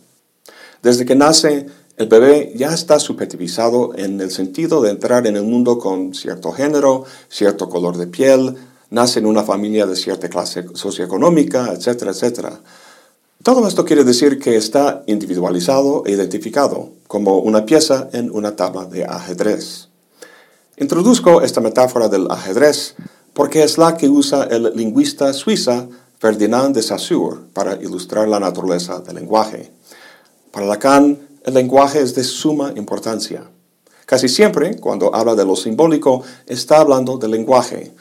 Desde 0.82 1.06
que 1.06 1.16
nace, 1.16 1.66
el 1.98 2.08
bebé 2.08 2.54
ya 2.56 2.74
está 2.74 2.98
subjetivizado 2.98 3.92
en 3.98 4.22
el 4.22 4.32
sentido 4.32 4.82
de 4.82 4.92
entrar 4.92 5.28
en 5.28 5.36
el 5.36 5.44
mundo 5.44 5.80
con 5.80 6.14
cierto 6.14 6.54
género, 6.54 7.04
cierto 7.28 7.68
color 7.68 7.98
de 7.98 8.08
piel, 8.08 8.56
nace 8.90 9.20
en 9.20 9.26
una 9.26 9.44
familia 9.44 9.86
de 9.86 9.98
cierta 9.98 10.30
clase 10.30 10.66
socioeconómica, 10.76 11.74
etcétera, 11.74 12.12
etcétera. 12.12 12.62
Todo 13.44 13.68
esto 13.68 13.84
quiere 13.84 14.06
decir 14.06 14.40
que 14.40 14.56
está 14.56 15.04
individualizado 15.08 16.04
e 16.06 16.12
identificado 16.12 16.92
como 17.08 17.40
una 17.40 17.66
pieza 17.66 18.10
en 18.14 18.32
una 18.32 18.56
tabla 18.56 18.86
de 18.86 19.04
ajedrez. 19.04 19.89
Introduzco 20.80 21.42
esta 21.42 21.60
metáfora 21.60 22.08
del 22.08 22.32
ajedrez 22.32 22.96
porque 23.34 23.64
es 23.64 23.78
la 23.78 23.98
que 23.98 24.08
usa 24.08 24.46
el 24.46 24.72
lingüista 24.76 25.34
suiza 25.34 25.86
Ferdinand 26.20 26.74
de 26.74 26.82
Saussure 26.82 27.36
para 27.52 27.76
ilustrar 27.76 28.30
la 28.30 28.40
naturaleza 28.40 29.02
del 29.02 29.16
lenguaje. 29.16 29.74
Para 30.52 30.66
Lacan, 30.66 31.20
el 31.44 31.54
lenguaje 31.54 32.00
es 32.00 32.16
de 32.16 32.24
suma 32.24 32.72
importancia. 32.78 33.44
Casi 34.06 34.30
siempre, 34.30 34.78
cuando 34.78 35.14
habla 35.14 35.36
de 35.36 35.44
lo 35.44 35.58
simbólico, 35.58 36.24
está 36.48 36.78
hablando 36.78 37.18
del 37.18 37.32
lenguaje. 37.32 37.92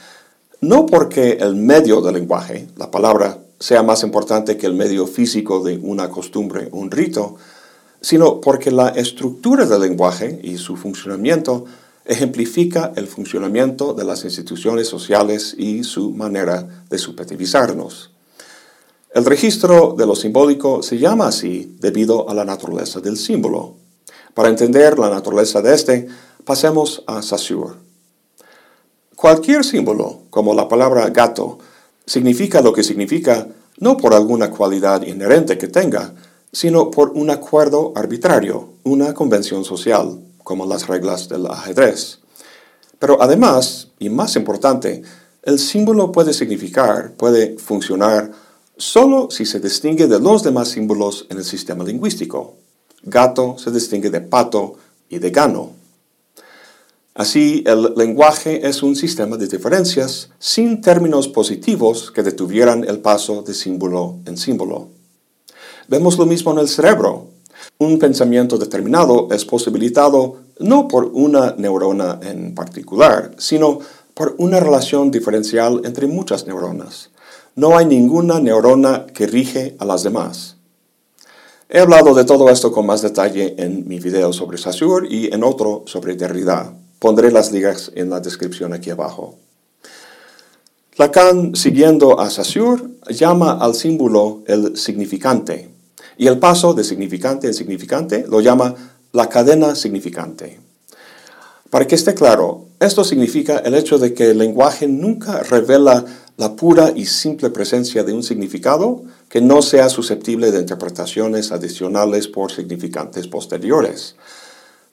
No 0.60 0.86
porque 0.86 1.32
el 1.32 1.56
medio 1.56 2.00
del 2.00 2.14
lenguaje, 2.14 2.68
la 2.76 2.92
palabra, 2.92 3.38
sea 3.58 3.82
más 3.82 4.04
importante 4.04 4.56
que 4.56 4.66
el 4.66 4.74
medio 4.74 5.08
físico 5.08 5.64
de 5.64 5.78
una 5.78 6.08
costumbre, 6.10 6.68
un 6.70 6.92
rito, 6.92 7.34
sino 8.00 8.40
porque 8.40 8.70
la 8.70 8.90
estructura 8.90 9.66
del 9.66 9.80
lenguaje 9.80 10.38
y 10.44 10.58
su 10.58 10.76
funcionamiento 10.76 11.64
ejemplifica 12.08 12.92
el 12.96 13.06
funcionamiento 13.06 13.92
de 13.92 14.04
las 14.04 14.24
instituciones 14.24 14.88
sociales 14.88 15.54
y 15.56 15.84
su 15.84 16.10
manera 16.10 16.84
de 16.88 16.98
subjetivizarnos. 16.98 18.10
El 19.14 19.26
registro 19.26 19.94
de 19.96 20.06
lo 20.06 20.16
simbólico 20.16 20.82
se 20.82 20.98
llama 20.98 21.28
así 21.28 21.76
debido 21.80 22.28
a 22.30 22.34
la 22.34 22.46
naturaleza 22.46 23.00
del 23.00 23.18
símbolo. 23.18 23.76
Para 24.32 24.48
entender 24.48 24.98
la 24.98 25.10
naturaleza 25.10 25.60
de 25.60 25.74
este, 25.74 26.08
pasemos 26.44 27.04
a 27.06 27.20
Saussure. 27.20 27.74
Cualquier 29.14 29.64
símbolo, 29.64 30.22
como 30.30 30.54
la 30.54 30.66
palabra 30.66 31.10
gato, 31.10 31.58
significa 32.06 32.62
lo 32.62 32.72
que 32.72 32.84
significa 32.84 33.48
no 33.80 33.98
por 33.98 34.14
alguna 34.14 34.50
cualidad 34.50 35.02
inherente 35.02 35.58
que 35.58 35.68
tenga, 35.68 36.14
sino 36.52 36.90
por 36.90 37.10
un 37.10 37.28
acuerdo 37.28 37.92
arbitrario, 37.96 38.70
una 38.84 39.12
convención 39.12 39.64
social, 39.64 40.18
como 40.48 40.64
las 40.64 40.86
reglas 40.86 41.28
del 41.28 41.46
ajedrez. 41.46 42.20
Pero 42.98 43.20
además, 43.20 43.88
y 43.98 44.08
más 44.08 44.34
importante, 44.34 45.02
el 45.42 45.58
símbolo 45.58 46.10
puede 46.10 46.32
significar, 46.32 47.12
puede 47.18 47.58
funcionar 47.58 48.32
solo 48.78 49.30
si 49.30 49.44
se 49.44 49.60
distingue 49.60 50.06
de 50.06 50.18
los 50.18 50.42
demás 50.42 50.68
símbolos 50.68 51.26
en 51.28 51.36
el 51.36 51.44
sistema 51.44 51.84
lingüístico. 51.84 52.54
Gato 53.02 53.56
se 53.58 53.70
distingue 53.70 54.08
de 54.08 54.22
pato 54.22 54.76
y 55.10 55.18
de 55.18 55.28
gano. 55.28 55.72
Así, 57.14 57.62
el 57.66 57.92
lenguaje 57.94 58.66
es 58.66 58.82
un 58.82 58.96
sistema 58.96 59.36
de 59.36 59.48
diferencias 59.48 60.30
sin 60.38 60.80
términos 60.80 61.28
positivos 61.28 62.10
que 62.10 62.22
detuvieran 62.22 62.84
el 62.84 63.00
paso 63.00 63.42
de 63.42 63.52
símbolo 63.52 64.16
en 64.24 64.38
símbolo. 64.38 64.88
Vemos 65.88 66.16
lo 66.16 66.24
mismo 66.24 66.52
en 66.52 66.60
el 66.60 66.68
cerebro. 66.68 67.26
Un 67.78 67.98
pensamiento 67.98 68.58
determinado 68.58 69.28
es 69.30 69.44
posibilitado 69.44 70.36
no 70.60 70.88
por 70.88 71.06
una 71.06 71.54
neurona 71.56 72.18
en 72.22 72.54
particular, 72.54 73.32
sino 73.38 73.78
por 74.14 74.34
una 74.38 74.60
relación 74.60 75.10
diferencial 75.10 75.82
entre 75.84 76.06
muchas 76.06 76.46
neuronas 76.46 77.10
no 77.58 77.76
hay 77.76 77.86
ninguna 77.86 78.38
neurona 78.38 79.08
que 79.12 79.26
rige 79.26 79.74
a 79.80 79.84
las 79.84 80.04
demás. 80.04 80.54
He 81.68 81.80
hablado 81.80 82.14
de 82.14 82.24
todo 82.24 82.48
esto 82.50 82.70
con 82.70 82.86
más 82.86 83.02
detalle 83.02 83.56
en 83.58 83.86
mi 83.88 83.98
video 83.98 84.32
sobre 84.32 84.58
Saussure 84.58 85.08
y 85.10 85.34
en 85.34 85.42
otro 85.42 85.82
sobre 85.86 86.14
Derrida. 86.14 86.72
Pondré 87.00 87.32
las 87.32 87.50
ligas 87.50 87.90
en 87.96 88.10
la 88.10 88.20
descripción 88.20 88.72
aquí 88.72 88.90
abajo. 88.90 89.34
Lacan, 90.98 91.56
siguiendo 91.56 92.20
a 92.20 92.30
Saussure, 92.30 92.84
llama 93.10 93.58
al 93.60 93.74
símbolo 93.74 94.44
el 94.46 94.76
significante 94.76 95.68
y 96.18 96.26
el 96.26 96.38
paso 96.38 96.74
de 96.74 96.84
significante 96.84 97.46
en 97.46 97.54
significante 97.54 98.26
lo 98.28 98.40
llama 98.40 98.74
la 99.12 99.28
cadena 99.28 99.74
significante. 99.74 100.60
Para 101.70 101.86
que 101.86 101.94
esté 101.94 102.14
claro, 102.14 102.66
esto 102.80 103.04
significa 103.04 103.58
el 103.58 103.74
hecho 103.74 103.98
de 103.98 104.12
que 104.12 104.32
el 104.32 104.38
lenguaje 104.38 104.88
nunca 104.88 105.42
revela 105.44 106.04
la 106.36 106.56
pura 106.56 106.92
y 106.94 107.06
simple 107.06 107.50
presencia 107.50 108.04
de 108.04 108.12
un 108.12 108.22
significado 108.22 109.02
que 109.28 109.40
no 109.40 109.62
sea 109.62 109.88
susceptible 109.88 110.50
de 110.50 110.60
interpretaciones 110.60 111.52
adicionales 111.52 112.26
por 112.26 112.52
significantes 112.52 113.28
posteriores. 113.28 114.16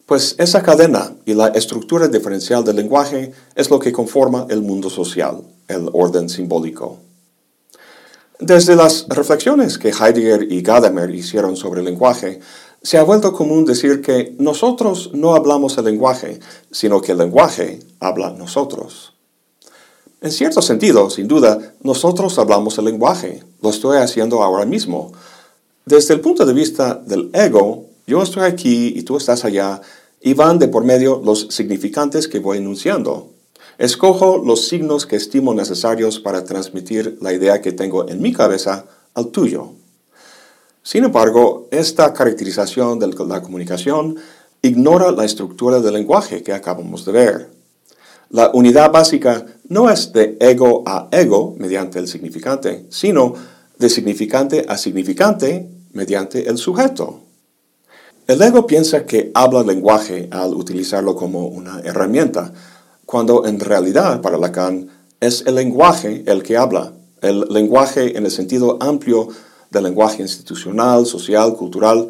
Pues 0.06 0.36
esa 0.38 0.62
cadena 0.62 1.14
y 1.26 1.34
la 1.34 1.48
estructura 1.48 2.08
diferencial 2.08 2.64
del 2.64 2.76
lenguaje 2.76 3.32
es 3.56 3.70
lo 3.70 3.80
que 3.80 3.92
conforma 3.92 4.46
el 4.50 4.62
mundo 4.62 4.90
social, 4.90 5.42
el 5.68 5.90
orden 5.94 6.30
simbólico. 6.30 7.05
Desde 8.40 8.76
las 8.76 9.08
reflexiones 9.08 9.78
que 9.78 9.90
Heidegger 9.90 10.52
y 10.52 10.62
Gadamer 10.62 11.10
hicieron 11.10 11.56
sobre 11.56 11.80
el 11.80 11.86
lenguaje, 11.86 12.42
se 12.82 12.98
ha 12.98 13.04
vuelto 13.04 13.32
común 13.32 13.64
decir 13.64 14.02
que 14.02 14.36
nosotros 14.40 15.12
no 15.14 15.36
hablamos 15.36 15.78
el 15.78 15.86
lenguaje, 15.86 16.40
sino 16.70 17.02
que 17.02 17.14
el 17.14 17.20
lenguaje 17.20 17.80
habla 18.00 18.32
nosotros. 18.32 19.14
En 20.20 20.32
cierto 20.32 20.62
sentido, 20.62 21.10
sin 21.10 21.28
duda, 21.28 21.76
nosotros 21.82 22.38
hablamos 22.38 22.78
el 22.78 22.86
lenguaje. 22.86 23.42
Lo 23.62 23.70
estoy 23.70 23.98
haciendo 24.00 24.44
ahora 24.44 24.66
mismo. 24.66 25.14
Desde 25.86 26.14
el 26.14 26.20
punto 26.20 26.46
de 26.46 26.54
vista 26.54 26.96
del 26.96 27.30
ego, 27.34 27.86
yo 28.06 28.22
estoy 28.22 28.44
aquí 28.44 28.94
y 28.96 29.04
tú 29.04 29.16
estás 29.16 29.46
allá 29.46 29.82
y 30.20 30.34
van 30.34 30.60
de 30.60 30.68
por 30.68 30.84
medio 30.84 31.22
los 31.24 31.48
significantes 31.52 32.28
que 32.28 32.40
voy 32.40 32.58
enunciando. 32.58 33.35
Escojo 33.78 34.38
los 34.38 34.68
signos 34.68 35.06
que 35.06 35.18
estimo 35.18 35.54
necesarios 35.54 36.20
para 36.20 36.46
transmitir 36.46 37.18
la 37.22 37.34
idea 37.34 37.62
que 37.62 37.74
tengo 37.74 38.08
en 38.08 38.22
mi 38.22 38.32
cabeza 38.32 38.86
al 39.14 39.28
tuyo. 39.28 39.72
Sin 40.82 41.04
embargo, 41.04 41.68
esta 41.72 42.14
caracterización 42.14 43.00
de 43.00 43.08
la 43.08 43.42
comunicación 43.42 44.16
ignora 44.62 45.12
la 45.12 45.26
estructura 45.26 45.82
del 45.82 45.96
lenguaje 45.96 46.42
que 46.42 46.54
acabamos 46.54 47.06
de 47.06 47.12
ver. 47.12 47.50
La 48.30 48.52
unidad 48.54 48.92
básica 48.92 49.46
no 49.68 49.90
es 49.90 50.14
de 50.14 50.38
ego 50.40 50.84
a 50.86 51.10
ego 51.12 51.56
mediante 51.58 52.00
el 52.00 52.08
significante, 52.08 52.86
sino 52.90 53.34
de 53.78 53.90
significante 53.90 54.66
a 54.68 54.78
significante 54.78 55.70
mediante 55.92 56.48
el 56.48 56.58
sujeto. 56.58 57.22
El 58.28 58.42
ego 58.42 58.66
piensa 58.66 59.06
que 59.06 59.32
habla 59.34 59.64
lenguaje 59.64 60.28
al 60.32 60.54
utilizarlo 60.54 61.16
como 61.16 61.48
una 61.48 61.82
herramienta, 61.82 62.54
cuando 63.06 63.46
en 63.46 63.60
realidad 63.60 64.22
para 64.22 64.38
Lacan 64.38 64.90
es 65.20 65.44
el 65.46 65.56
lenguaje 65.56 66.24
el 66.28 66.44
que 66.44 66.58
habla, 66.58 66.94
el 67.22 67.42
lenguaje 67.50 68.18
en 68.18 68.26
el 68.26 68.32
sentido 68.32 68.78
amplio 68.82 69.30
del 69.72 69.84
lenguaje 69.84 70.22
institucional, 70.22 71.06
social, 71.06 71.56
cultural, 71.56 72.10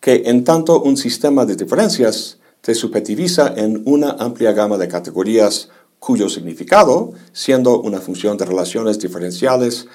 que 0.00 0.22
en 0.26 0.44
tanto 0.44 0.82
un 0.82 0.96
sistema 0.96 1.44
de 1.44 1.56
diferencias 1.56 2.38
te 2.60 2.74
subjetiviza 2.74 3.54
en 3.56 3.82
una 3.86 4.12
amplia 4.12 4.52
gama 4.52 4.78
de 4.78 4.88
categorías 4.88 5.68
cuyo 5.98 6.28
significado, 6.28 7.12
siendo 7.32 7.80
una 7.80 8.00
función 8.00 8.36
de 8.36 8.44
relaciones 8.44 8.98
diferenciales, 8.98 9.86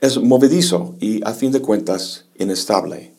es 0.00 0.20
movedizo 0.20 0.96
y, 0.98 1.24
a 1.24 1.32
fin 1.32 1.52
de 1.52 1.60
cuentas, 1.60 2.24
inestable. 2.36 3.12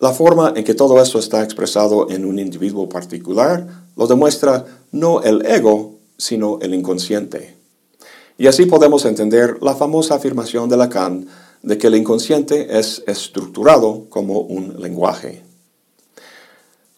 La 0.00 0.12
forma 0.12 0.52
en 0.54 0.64
que 0.64 0.74
todo 0.74 1.00
esto 1.00 1.18
está 1.18 1.42
expresado 1.42 2.08
en 2.10 2.24
un 2.24 2.38
individuo 2.38 2.88
particular 2.88 3.66
lo 3.98 4.06
demuestra 4.06 4.64
no 4.92 5.22
el 5.22 5.44
ego, 5.44 5.96
sino 6.16 6.60
el 6.62 6.72
inconsciente. 6.72 7.56
Y 8.38 8.46
así 8.46 8.66
podemos 8.66 9.04
entender 9.04 9.58
la 9.60 9.74
famosa 9.74 10.14
afirmación 10.14 10.68
de 10.68 10.76
Lacan 10.76 11.26
de 11.62 11.76
que 11.76 11.88
el 11.88 11.96
inconsciente 11.96 12.78
es 12.78 13.02
estructurado 13.08 14.06
como 14.08 14.40
un 14.40 14.80
lenguaje. 14.80 15.42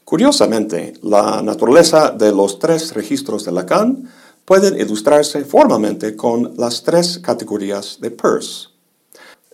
Curiosamente, 0.04 0.92
la 1.02 1.40
naturaleza 1.40 2.10
de 2.10 2.32
los 2.32 2.58
tres 2.58 2.92
registros 2.92 3.46
de 3.46 3.52
Lacan 3.52 4.10
pueden 4.44 4.78
ilustrarse 4.78 5.44
formalmente 5.46 6.14
con 6.16 6.52
las 6.58 6.82
tres 6.82 7.18
categorías 7.18 7.98
de 8.00 8.10
Peirce. 8.10 8.68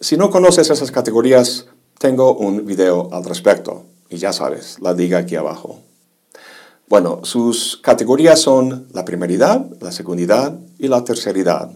Si 0.00 0.16
no 0.16 0.30
conoces 0.30 0.70
esas 0.70 0.90
categorías, 0.90 1.66
tengo 1.98 2.34
un 2.36 2.66
video 2.66 3.08
al 3.12 3.24
respecto, 3.24 3.84
y 4.10 4.16
ya 4.16 4.32
sabes, 4.32 4.78
la 4.80 4.94
diga 4.94 5.18
aquí 5.18 5.36
abajo. 5.36 5.85
Bueno, 6.88 7.20
sus 7.24 7.78
categorías 7.82 8.40
son 8.40 8.86
la 8.92 9.04
primeridad, 9.04 9.66
la 9.80 9.90
segundidad 9.90 10.56
y 10.78 10.86
la 10.86 11.02
terceridad. 11.02 11.70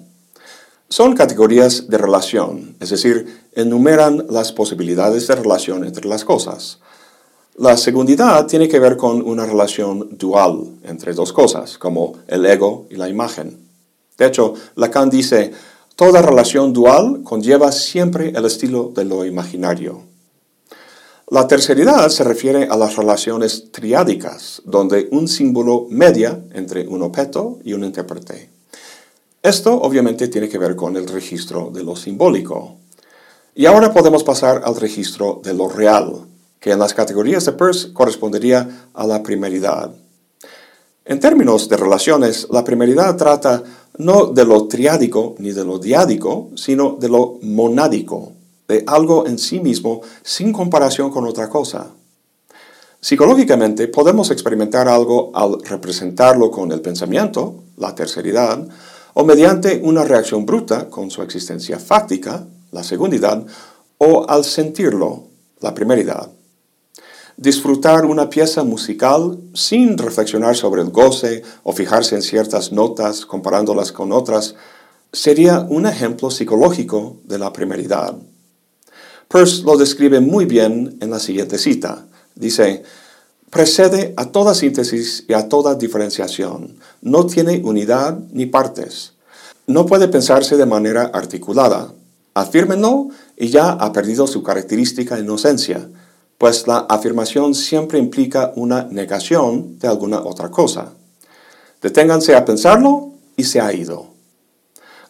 Son 0.89 1.15
categorías 1.15 1.89
de 1.89 1.99
relación, 1.99 2.77
es 2.79 2.91
decir, 2.91 3.43
enumeran 3.55 4.27
las 4.31 4.53
posibilidades 4.53 5.27
de 5.27 5.35
relación 5.35 5.85
entre 5.85 6.07
las 6.09 6.25
cosas. 6.25 6.79
La 7.57 7.77
segundidad 7.77 8.47
tiene 8.47 8.69
que 8.69 8.79
ver 8.79 8.97
con 8.97 9.21
una 9.23 9.47
relación 9.47 10.17
dual 10.17 10.79
entre 10.85 11.13
dos 11.13 11.33
cosas, 11.33 11.77
como 11.77 12.15
el 12.29 12.47
ego 12.47 12.87
y 12.89 12.95
la 12.95 13.09
imagen. 13.09 13.67
De 14.17 14.27
hecho, 14.27 14.55
Lacan 14.77 15.11
dice, 15.11 15.53
toda 15.97 16.23
relación 16.23 16.73
dual 16.73 17.23
conlleva 17.25 17.73
siempre 17.73 18.29
el 18.31 18.45
estilo 18.45 18.93
de 18.95 19.05
lo 19.05 19.25
imaginario. 19.25 20.10
La 21.31 21.47
terceridad 21.47 22.09
se 22.09 22.25
refiere 22.25 22.67
a 22.69 22.77
las 22.77 22.97
relaciones 22.97 23.71
triádicas, 23.71 24.63
donde 24.65 25.07
un 25.13 25.29
símbolo 25.29 25.87
media 25.89 26.43
entre 26.53 26.89
un 26.89 27.03
objeto 27.03 27.61
y 27.63 27.73
un 27.73 27.85
intérprete. 27.85 28.51
Esto 29.41 29.81
obviamente 29.81 30.27
tiene 30.27 30.49
que 30.49 30.59
ver 30.59 30.75
con 30.75 30.97
el 30.97 31.07
registro 31.07 31.71
de 31.73 31.85
lo 31.85 31.95
simbólico. 31.95 32.79
Y 33.55 33.67
ahora 33.67 33.93
podemos 33.93 34.25
pasar 34.25 34.63
al 34.65 34.75
registro 34.75 35.41
de 35.45 35.55
lo 35.55 35.69
real, 35.69 36.27
que 36.59 36.73
en 36.73 36.81
las 36.81 36.95
categorías 36.95 37.45
de 37.45 37.53
Peirce 37.53 37.93
correspondería 37.93 38.89
a 38.93 39.07
la 39.07 39.23
primeridad. 39.23 39.95
En 41.05 41.21
términos 41.21 41.69
de 41.69 41.77
relaciones, 41.77 42.49
la 42.51 42.65
primeridad 42.65 43.17
trata 43.17 43.63
no 43.99 44.27
de 44.27 44.45
lo 44.45 44.67
triádico 44.67 45.37
ni 45.39 45.53
de 45.53 45.65
lo 45.65 45.79
diádico, 45.79 46.51
sino 46.57 46.97
de 46.99 47.09
lo 47.09 47.39
monádico, 47.43 48.33
de 48.71 48.85
algo 48.87 49.27
en 49.27 49.37
sí 49.37 49.59
mismo 49.59 50.01
sin 50.23 50.53
comparación 50.53 51.11
con 51.11 51.27
otra 51.27 51.49
cosa. 51.49 51.89
Psicológicamente 53.01 53.89
podemos 53.89 54.31
experimentar 54.31 54.87
algo 54.87 55.33
al 55.35 55.61
representarlo 55.65 56.53
con 56.53 56.71
el 56.71 56.81
pensamiento, 56.81 57.65
la 57.77 57.95
terceridad, 57.95 58.65
o 59.15 59.25
mediante 59.25 59.81
una 59.83 60.05
reacción 60.05 60.47
bruta 60.47 60.89
con 60.89 61.11
su 61.11 61.21
existencia 61.23 61.81
fáctica, 61.81 62.47
la 62.71 62.85
segundidad, 62.85 63.45
o 63.99 64.29
al 64.29 64.45
sentirlo, 64.45 65.25
la 65.61 65.75
primeridad. 65.75 66.31
Disfrutar 67.37 68.05
una 68.05 68.31
pieza 68.31 68.63
musical 68.63 69.41
sin 69.53 69.99
reflexionar 69.99 70.55
sobre 70.55 70.83
el 70.83 70.91
goce 70.91 71.43
o 71.65 71.73
fijarse 71.73 72.15
en 72.15 72.23
ciertas 72.23 72.71
notas 72.71 73.27
comparándolas 73.27 73.91
con 73.91 74.13
otras 74.13 74.55
sería 75.13 75.67
un 75.69 75.87
ejemplo 75.87 76.31
psicológico 76.31 77.17
de 77.25 77.39
la 77.39 77.53
primeridad. 77.53 78.15
Peirce 79.31 79.63
lo 79.63 79.77
describe 79.77 80.19
muy 80.19 80.45
bien 80.45 80.99
en 81.01 81.11
la 81.11 81.21
siguiente 81.21 81.57
cita. 81.57 82.05
Dice, 82.35 82.83
precede 83.49 84.13
a 84.17 84.27
toda 84.33 84.55
síntesis 84.55 85.25
y 85.29 85.35
a 85.35 85.49
toda 85.49 85.77
diferenciación. 85.77 86.75
No 87.01 87.27
tiene 87.27 87.63
unidad 87.65 88.19
ni 88.33 88.47
partes. 88.47 89.13
No 89.69 89.87
puede 89.87 90.09
pensarse 90.09 90.57
de 90.57 90.67
manera 90.67 91.13
articulada. 91.15 91.93
Afírmenlo 92.35 93.11
y 93.37 93.51
ya 93.51 93.71
ha 93.71 93.93
perdido 93.93 94.27
su 94.27 94.43
característica 94.43 95.21
inocencia, 95.21 95.89
pues 96.37 96.67
la 96.67 96.79
afirmación 96.79 97.55
siempre 97.55 98.01
implica 98.01 98.53
una 98.57 98.89
negación 98.91 99.79
de 99.79 99.87
alguna 99.87 100.19
otra 100.23 100.51
cosa. 100.51 100.93
Deténganse 101.81 102.35
a 102.35 102.45
pensarlo 102.45 103.13
y 103.37 103.45
se 103.45 103.61
ha 103.61 103.73
ido. 103.73 104.09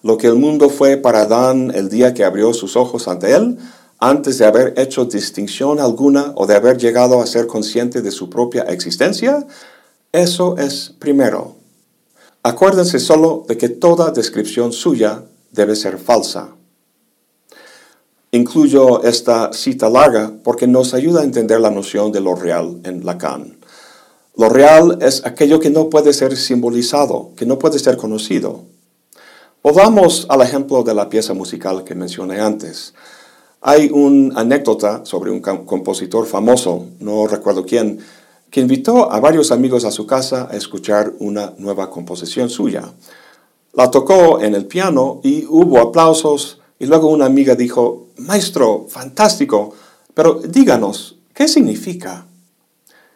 Lo 0.03 0.19
que 0.19 0.27
el 0.27 0.35
mundo 0.35 0.69
fue 0.69 0.99
para 0.99 1.23
Adán 1.23 1.73
el 1.75 1.89
día 1.89 2.13
que 2.13 2.25
abrió 2.25 2.53
sus 2.53 2.77
ojos 2.77 3.09
ante 3.09 3.35
él, 3.35 3.59
antes 4.01 4.39
de 4.39 4.47
haber 4.47 4.79
hecho 4.79 5.05
distinción 5.05 5.79
alguna 5.79 6.33
o 6.35 6.47
de 6.47 6.57
haber 6.57 6.79
llegado 6.79 7.21
a 7.21 7.27
ser 7.27 7.47
consciente 7.47 8.01
de 8.01 8.11
su 8.11 8.31
propia 8.31 8.63
existencia? 8.63 9.47
Eso 10.11 10.57
es 10.57 10.95
primero. 10.99 11.57
Acuérdense 12.43 12.99
solo 12.99 13.45
de 13.47 13.59
que 13.59 13.69
toda 13.69 14.11
descripción 14.11 14.73
suya 14.73 15.23
debe 15.53 15.77
ser 15.77 15.99
falsa. 15.99 16.49
Incluyo 18.33 19.03
esta 19.03 19.53
cita 19.53 19.91
larga 19.91 20.33
porque 20.43 20.67
nos 20.67 20.95
ayuda 20.95 21.21
a 21.21 21.25
entender 21.25 21.61
la 21.61 21.71
noción 21.71 22.13
de 22.13 22.21
lo 22.21 22.35
real 22.35 22.81
en 22.85 23.05
Lacan. 23.05 23.59
Lo 24.37 24.49
real 24.49 24.99
es 25.03 25.27
aquello 25.27 25.61
que 25.61 25.69
no 25.69 25.91
puede 25.91 26.15
ser 26.15 26.37
simbolizado, 26.37 27.33
que 27.37 27.45
no 27.45 27.59
puede 27.59 27.79
ser 27.79 27.97
conocido. 27.97 28.63
Volvamos 29.63 30.27
al 30.31 30.41
ejemplo 30.41 30.83
de 30.83 30.95
la 30.95 31.11
pieza 31.11 31.35
musical 31.35 31.85
que 31.85 31.95
mencioné 31.95 32.41
antes. 32.41 32.95
Hay 33.63 33.91
una 33.93 34.41
anécdota 34.41 35.05
sobre 35.05 35.31
un 35.31 35.41
compositor 35.41 36.27
famoso, 36.27 36.87
no 36.99 37.27
recuerdo 37.27 37.67
quién, 37.67 37.99
que 38.51 38.61
invitó 38.61 39.13
a 39.13 39.21
varios 39.21 39.53
amigos 39.53 39.85
a 39.85 39.91
su 39.91 40.07
casa 40.07 40.49
a 40.51 40.57
escuchar 40.57 41.13
una 41.19 41.53
nueva 41.59 41.91
composición 41.91 42.49
suya. 42.49 42.91
La 43.75 43.91
tocó 43.91 44.41
en 44.41 44.55
el 44.55 44.65
piano 44.65 45.21
y 45.23 45.45
hubo 45.45 45.79
aplausos 45.79 46.61
y 46.79 46.87
luego 46.87 47.09
una 47.09 47.27
amiga 47.27 47.55
dijo, 47.55 48.07
Maestro, 48.17 48.87
fantástico, 48.89 49.75
pero 50.15 50.41
díganos, 50.41 51.17
¿qué 51.35 51.47
significa? 51.47 52.27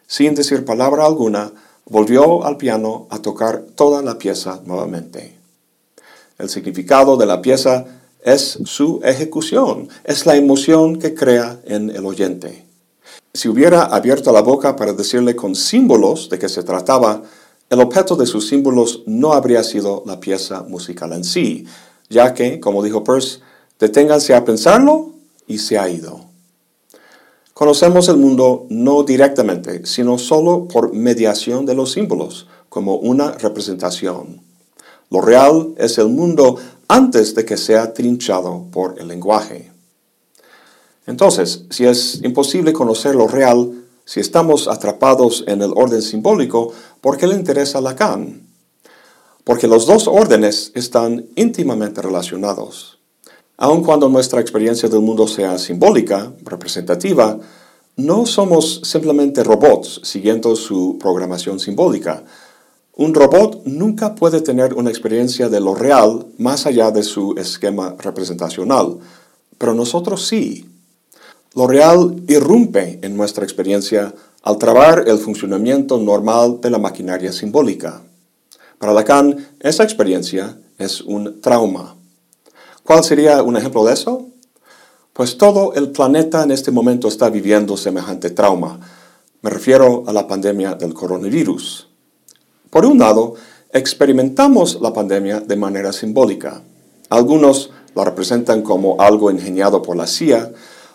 Sin 0.05 0.35
decir 0.35 0.63
palabra 0.63 1.07
alguna, 1.07 1.51
volvió 1.85 2.45
al 2.45 2.57
piano 2.57 3.07
a 3.09 3.17
tocar 3.17 3.63
toda 3.75 4.03
la 4.03 4.19
pieza 4.19 4.61
nuevamente. 4.65 5.35
El 6.37 6.49
significado 6.49 7.17
de 7.17 7.25
la 7.25 7.41
pieza 7.41 7.85
es 8.25 8.57
su 8.65 9.01
ejecución, 9.03 9.87
es 10.03 10.25
la 10.25 10.35
emoción 10.35 10.97
que 10.97 11.13
crea 11.13 11.61
en 11.65 11.91
el 11.91 12.05
oyente. 12.07 12.65
Si 13.33 13.47
hubiera 13.47 13.83
abierto 13.83 14.33
la 14.33 14.41
boca 14.41 14.75
para 14.75 14.93
decirle 14.93 15.35
con 15.35 15.55
símbolos 15.55 16.27
de 16.29 16.39
qué 16.39 16.49
se 16.49 16.63
trataba, 16.63 17.21
el 17.69 17.79
objeto 17.79 18.15
de 18.15 18.25
sus 18.25 18.47
símbolos 18.47 19.03
no 19.05 19.33
habría 19.33 19.63
sido 19.63 20.01
la 20.07 20.19
pieza 20.19 20.63
musical 20.63 21.13
en 21.13 21.23
sí, 21.23 21.65
ya 22.09 22.33
que, 22.33 22.59
como 22.59 22.81
dijo 22.81 23.03
Peirce, 23.03 23.41
deténganse 23.79 24.33
a 24.33 24.43
pensarlo 24.43 25.13
y 25.45 25.59
se 25.59 25.77
ha 25.77 25.87
ido. 25.87 26.21
Conocemos 27.53 28.09
el 28.09 28.17
mundo 28.17 28.65
no 28.69 29.03
directamente, 29.03 29.85
sino 29.85 30.17
solo 30.17 30.67
por 30.67 30.93
mediación 30.93 31.67
de 31.67 31.75
los 31.75 31.91
símbolos, 31.91 32.47
como 32.69 32.95
una 32.95 33.33
representación. 33.33 34.41
Lo 35.11 35.21
real 35.21 35.75
es 35.77 35.97
el 35.97 36.07
mundo 36.07 36.57
antes 36.87 37.35
de 37.35 37.45
que 37.45 37.57
sea 37.57 37.93
trinchado 37.93 38.65
por 38.71 38.99
el 38.99 39.07
lenguaje. 39.07 39.71
Entonces, 41.07 41.65
si 41.69 41.85
es 41.85 42.21
imposible 42.23 42.73
conocer 42.73 43.15
lo 43.15 43.27
real, 43.27 43.85
si 44.05 44.19
estamos 44.19 44.67
atrapados 44.67 45.43
en 45.47 45.61
el 45.61 45.71
orden 45.75 46.01
simbólico, 46.01 46.71
¿por 47.01 47.17
qué 47.17 47.27
le 47.27 47.35
interesa 47.35 47.81
Lacan? 47.81 48.47
Porque 49.43 49.67
los 49.67 49.85
dos 49.85 50.07
órdenes 50.07 50.71
están 50.73 51.27
íntimamente 51.35 52.01
relacionados. 52.01 52.99
Aun 53.57 53.83
cuando 53.83 54.09
nuestra 54.09 54.41
experiencia 54.41 54.89
del 54.89 55.01
mundo 55.01 55.27
sea 55.27 55.57
simbólica, 55.57 56.33
representativa, 56.43 57.39
no 57.95 58.25
somos 58.25 58.81
simplemente 58.83 59.43
robots 59.43 60.01
siguiendo 60.03 60.55
su 60.55 60.97
programación 60.99 61.59
simbólica, 61.59 62.23
un 62.97 63.13
robot 63.13 63.63
nunca 63.65 64.15
puede 64.15 64.39
tener 64.39 64.73
una 64.73 64.89
experiencia 64.89 65.49
de 65.49 65.59
lo 65.59 65.75
real 65.75 66.27
más 66.37 66.65
allá 66.65 66.91
de 66.91 67.03
su 67.03 67.35
esquema 67.37 67.95
representacional, 67.99 68.99
pero 69.57 69.73
nosotros 69.73 70.25
sí. 70.27 70.69
Lo 71.53 71.67
real 71.67 72.23
irrumpe 72.27 72.99
en 73.01 73.17
nuestra 73.17 73.43
experiencia 73.43 74.13
al 74.43 74.57
trabar 74.57 75.05
el 75.07 75.17
funcionamiento 75.17 75.97
normal 75.97 76.59
de 76.61 76.69
la 76.69 76.77
maquinaria 76.77 77.33
simbólica. 77.33 78.01
Para 78.79 78.93
Lacan, 78.93 79.45
esa 79.59 79.83
experiencia 79.83 80.57
es 80.77 81.01
un 81.01 81.41
trauma. 81.41 81.95
¿Cuál 82.83 83.03
sería 83.03 83.41
un 83.43 83.57
ejemplo 83.57 83.83
de 83.83 83.93
eso? 83.93 84.27
Pues 85.11 85.37
todo 85.37 85.73
el 85.73 85.91
planeta 85.91 86.43
en 86.43 86.51
este 86.51 86.71
momento 86.71 87.07
está 87.07 87.29
viviendo 87.29 87.77
semejante 87.77 88.29
trauma 88.29 88.79
Me 89.41 89.49
refiero 89.49 90.03
a 90.07 90.13
la 90.13 90.27
pandemia 90.27 90.75
del 90.75 90.93
coronavirus. 90.93 91.94
Por 92.75 92.85
un 92.85 92.97
lado, 92.97 93.35
experimentamos 93.71 94.81
la 94.81 94.91
pandemia 94.91 95.39
de 95.39 95.55
manera 95.55 95.93
simbólica. 95.93 96.61
Algunos 97.09 97.69
la 97.95 98.03
representan 98.03 98.63
como 98.63 98.99
algo 98.99 99.31
ingeniado 99.31 99.81
por 99.81 99.95
la 99.95 100.05
CIA, 100.05 100.51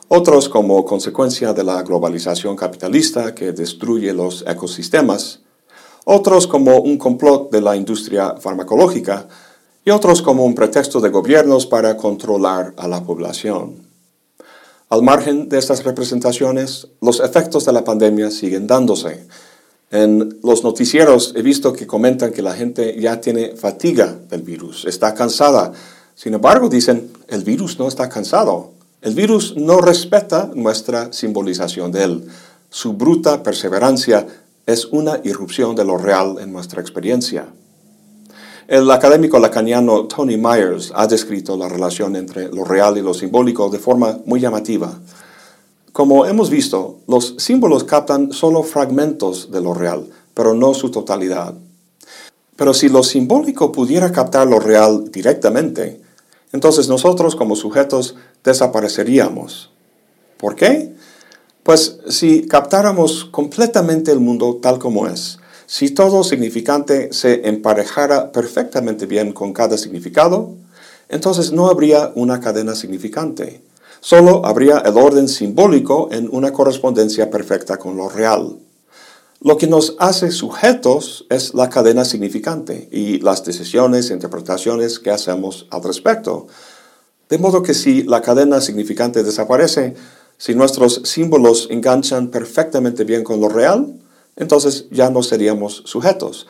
otros 0.09 0.51
como 0.51 0.85
consecuencia 0.85 1.55
de 1.55 1.64
la 1.64 1.83
globalización 1.83 2.55
capitalista 2.55 3.35
que 3.35 3.53
destruye 3.53 4.12
los 4.12 4.45
ecosistemas, 4.47 5.40
otros 6.05 6.47
como 6.47 6.81
un 6.81 6.99
complot 6.99 7.51
de 7.51 7.62
la 7.62 7.75
industria 7.75 8.35
farmacológica 8.38 9.27
y 9.83 9.88
otros 9.88 10.21
como 10.21 10.45
un 10.45 10.55
pretexto 10.55 11.01
de 11.01 11.09
gobiernos 11.09 11.64
para 11.64 11.97
controlar 11.97 12.75
a 12.77 12.88
la 12.88 13.03
población. 13.03 13.88
Al 14.90 15.01
margen 15.03 15.49
de 15.49 15.57
estas 15.57 15.83
representaciones, 15.83 16.88
los 17.01 17.21
efectos 17.21 17.64
de 17.64 17.73
la 17.73 17.85
pandemia 17.85 18.31
siguen 18.31 18.66
dándose. 18.66 19.27
En 19.90 20.38
los 20.44 20.62
noticieros 20.62 21.33
he 21.35 21.42
visto 21.42 21.72
que 21.72 21.87
comentan 21.87 22.33
que 22.33 22.42
la 22.42 22.55
gente 22.55 22.96
ya 23.00 23.20
tiene 23.20 23.57
fatiga 23.57 24.16
del 24.29 24.42
virus, 24.42 24.85
está 24.85 25.14
cansada. 25.14 25.72
Sin 26.14 26.35
embargo, 26.35 26.68
dicen, 26.68 27.11
el 27.29 27.42
virus 27.42 27.79
no 27.79 27.88
está 27.88 28.09
cansado. 28.09 28.72
El 29.03 29.14
virus 29.14 29.57
no 29.57 29.81
respeta 29.81 30.50
nuestra 30.55 31.12
simbolización 31.12 31.90
de 31.90 32.05
él. 32.05 32.29
Su 32.68 32.92
bruta 32.92 33.42
perseverancia 33.42 34.26
es 34.64 34.85
una 34.85 35.20
irrupción 35.24 35.74
de 35.74 35.85
lo 35.85 35.98
real 35.98 36.37
en 36.40 36.53
nuestra 36.53 36.81
experiencia. 36.81 37.46
El 38.68 38.88
académico 38.92 39.40
lacaniano 39.40 40.05
Tony 40.05 40.37
Myers 40.37 40.92
ha 40.94 41.09
descrito 41.09 41.57
la 41.57 41.68
relación 41.68 42.14
entre 42.14 42.48
lo 42.53 42.62
real 42.62 42.96
y 42.96 43.03
lo 43.03 43.12
simbólico 43.12 43.68
de 43.68 43.81
forma 43.81 44.20
muy 44.24 44.38
llamativa. 44.38 44.96
Como 45.92 46.24
hemos 46.26 46.50
visto, 46.50 47.00
los 47.09 47.35
símbolos 47.38 47.83
captan 47.85 48.33
solo 48.33 48.62
fragmentos 48.62 49.50
de 49.50 49.61
lo 49.61 49.74
real, 49.74 50.09
pero 50.35 50.55
no 50.55 50.72
su 50.72 50.90
totalidad. 50.90 51.55
Pero 52.55 52.74
si 52.74 52.88
lo 52.88 53.03
simbólico 53.03 53.72
pudiera 53.72 54.12
captar 54.12 54.46
lo 54.46 54.61
real 54.61 55.11
directamente, 55.11 56.00
entonces 56.53 56.88
nosotros 56.88 57.35
como 57.35 57.57
sujetos 57.57 58.14
desapareceríamos. 58.44 59.70
¿Por 60.37 60.55
qué? 60.55 60.92
Pues 61.64 61.98
si 62.09 62.46
captáramos 62.46 63.24
completamente 63.24 64.12
el 64.12 64.20
mundo 64.20 64.59
tal 64.62 64.79
como 64.79 65.09
es, 65.09 65.38
si 65.66 65.90
todo 65.90 66.22
significante 66.22 67.12
se 67.12 67.48
emparejara 67.48 68.33
perfectamente 68.33 69.07
bien 69.07 69.33
con 69.33 69.53
cada 69.53 69.76
significado, 69.76 70.55
entonces 71.09 71.53
no 71.53 71.68
habría 71.68 72.12
una 72.14 72.40
cadena 72.40 72.74
significante. 72.74 73.61
Solo 74.00 74.46
habría 74.46 74.78
el 74.78 74.96
orden 74.96 75.28
simbólico 75.28 76.08
en 76.10 76.28
una 76.32 76.52
correspondencia 76.52 77.28
perfecta 77.30 77.76
con 77.76 77.96
lo 77.98 78.08
real. 78.08 78.56
Lo 79.42 79.58
que 79.58 79.66
nos 79.66 79.94
hace 79.98 80.30
sujetos 80.30 81.26
es 81.28 81.54
la 81.54 81.68
cadena 81.68 82.04
significante 82.04 82.88
y 82.90 83.20
las 83.20 83.44
decisiones 83.44 84.10
e 84.10 84.14
interpretaciones 84.14 84.98
que 84.98 85.10
hacemos 85.10 85.66
al 85.70 85.82
respecto. 85.82 86.46
De 87.28 87.38
modo 87.38 87.62
que 87.62 87.74
si 87.74 88.02
la 88.02 88.22
cadena 88.22 88.60
significante 88.60 89.22
desaparece, 89.22 89.94
si 90.38 90.54
nuestros 90.54 91.02
símbolos 91.04 91.68
enganchan 91.70 92.28
perfectamente 92.28 93.04
bien 93.04 93.22
con 93.22 93.40
lo 93.40 93.50
real, 93.50 94.00
entonces 94.36 94.86
ya 94.90 95.10
no 95.10 95.22
seríamos 95.22 95.82
sujetos. 95.84 96.46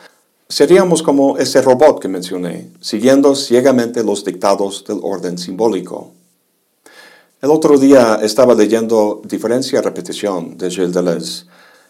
Seríamos 0.47 1.03
como 1.03 1.37
ese 1.37 1.61
robot 1.61 2.01
que 2.01 2.07
mencioné, 2.07 2.71
siguiendo 2.79 3.35
ciegamente 3.35 4.03
los 4.03 4.23
dictados 4.23 4.85
del 4.87 4.99
orden 5.01 5.37
simbólico. 5.37 6.11
El 7.41 7.49
otro 7.49 7.79
día 7.79 8.19
estaba 8.21 8.53
leyendo 8.53 9.19
Diferencia-Repetición 9.25 10.59
de 10.59 10.69
Gilles 10.69 10.93
Deleuze. 10.93 11.45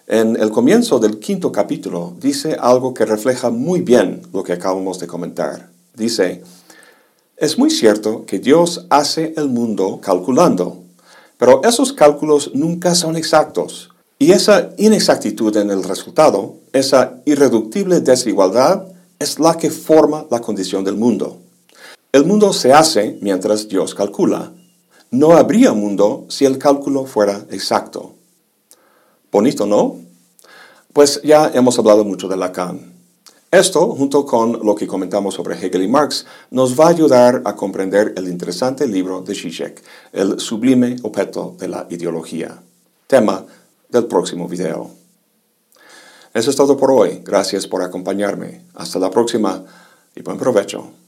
En 0.07 0.37
el 0.37 0.49
comienzo 0.49 0.97
del 0.97 1.19
quinto 1.19 1.51
capítulo 1.51 2.13
dice 2.21 2.55
algo 2.57 2.93
que 2.93 3.05
refleja 3.05 3.49
muy 3.49 3.81
bien 3.81 4.21
lo 4.31 4.45
que 4.45 4.53
acabamos 4.53 4.97
de 4.99 5.07
comentar. 5.07 5.69
Dice, 5.93 6.41
es 7.35 7.57
muy 7.59 7.69
cierto 7.69 8.25
que 8.25 8.39
Dios 8.39 8.85
hace 8.89 9.33
el 9.35 9.49
mundo 9.49 9.99
calculando, 10.01 10.83
pero 11.37 11.59
esos 11.65 11.91
cálculos 11.91 12.51
nunca 12.53 12.95
son 12.95 13.17
exactos 13.17 13.89
y 14.17 14.31
esa 14.31 14.69
inexactitud 14.77 15.57
en 15.57 15.69
el 15.69 15.83
resultado, 15.83 16.55
esa 16.71 17.21
irreductible 17.25 17.99
desigualdad, 17.99 18.85
es 19.19 19.37
la 19.37 19.57
que 19.57 19.69
forma 19.69 20.25
la 20.31 20.39
condición 20.39 20.85
del 20.85 20.95
mundo. 20.95 21.39
El 22.13 22.23
mundo 22.23 22.53
se 22.53 22.71
hace 22.71 23.17
mientras 23.19 23.67
Dios 23.67 23.93
calcula. 23.93 24.53
No 25.11 25.33
habría 25.33 25.73
mundo 25.73 26.25
si 26.29 26.45
el 26.45 26.57
cálculo 26.57 27.05
fuera 27.05 27.45
exacto. 27.49 28.15
Bonito, 29.29 29.65
¿no? 29.65 29.97
Pues 30.93 31.21
ya 31.21 31.51
hemos 31.53 31.77
hablado 31.77 32.05
mucho 32.05 32.29
de 32.29 32.37
Lacan. 32.37 32.93
Esto, 33.51 33.87
junto 33.87 34.25
con 34.25 34.65
lo 34.65 34.73
que 34.73 34.87
comentamos 34.87 35.33
sobre 35.33 35.55
Hegel 35.55 35.83
y 35.83 35.89
Marx, 35.89 36.25
nos 36.49 36.79
va 36.79 36.85
a 36.85 36.91
ayudar 36.91 37.41
a 37.43 37.57
comprender 37.57 38.13
el 38.15 38.29
interesante 38.29 38.87
libro 38.87 39.21
de 39.21 39.35
Zizek, 39.35 39.83
El 40.13 40.39
sublime 40.39 40.95
objeto 41.03 41.57
de 41.59 41.67
la 41.67 41.87
ideología. 41.89 42.63
Tema 43.05 43.45
del 43.89 44.05
próximo 44.05 44.47
video. 44.47 44.91
Eso 46.33 46.49
es 46.49 46.55
todo 46.55 46.77
por 46.77 46.89
hoy. 46.89 47.21
Gracias 47.25 47.67
por 47.67 47.83
acompañarme. 47.83 48.63
Hasta 48.75 48.97
la 48.97 49.11
próxima 49.11 49.61
y 50.15 50.21
buen 50.21 50.37
provecho. 50.37 51.01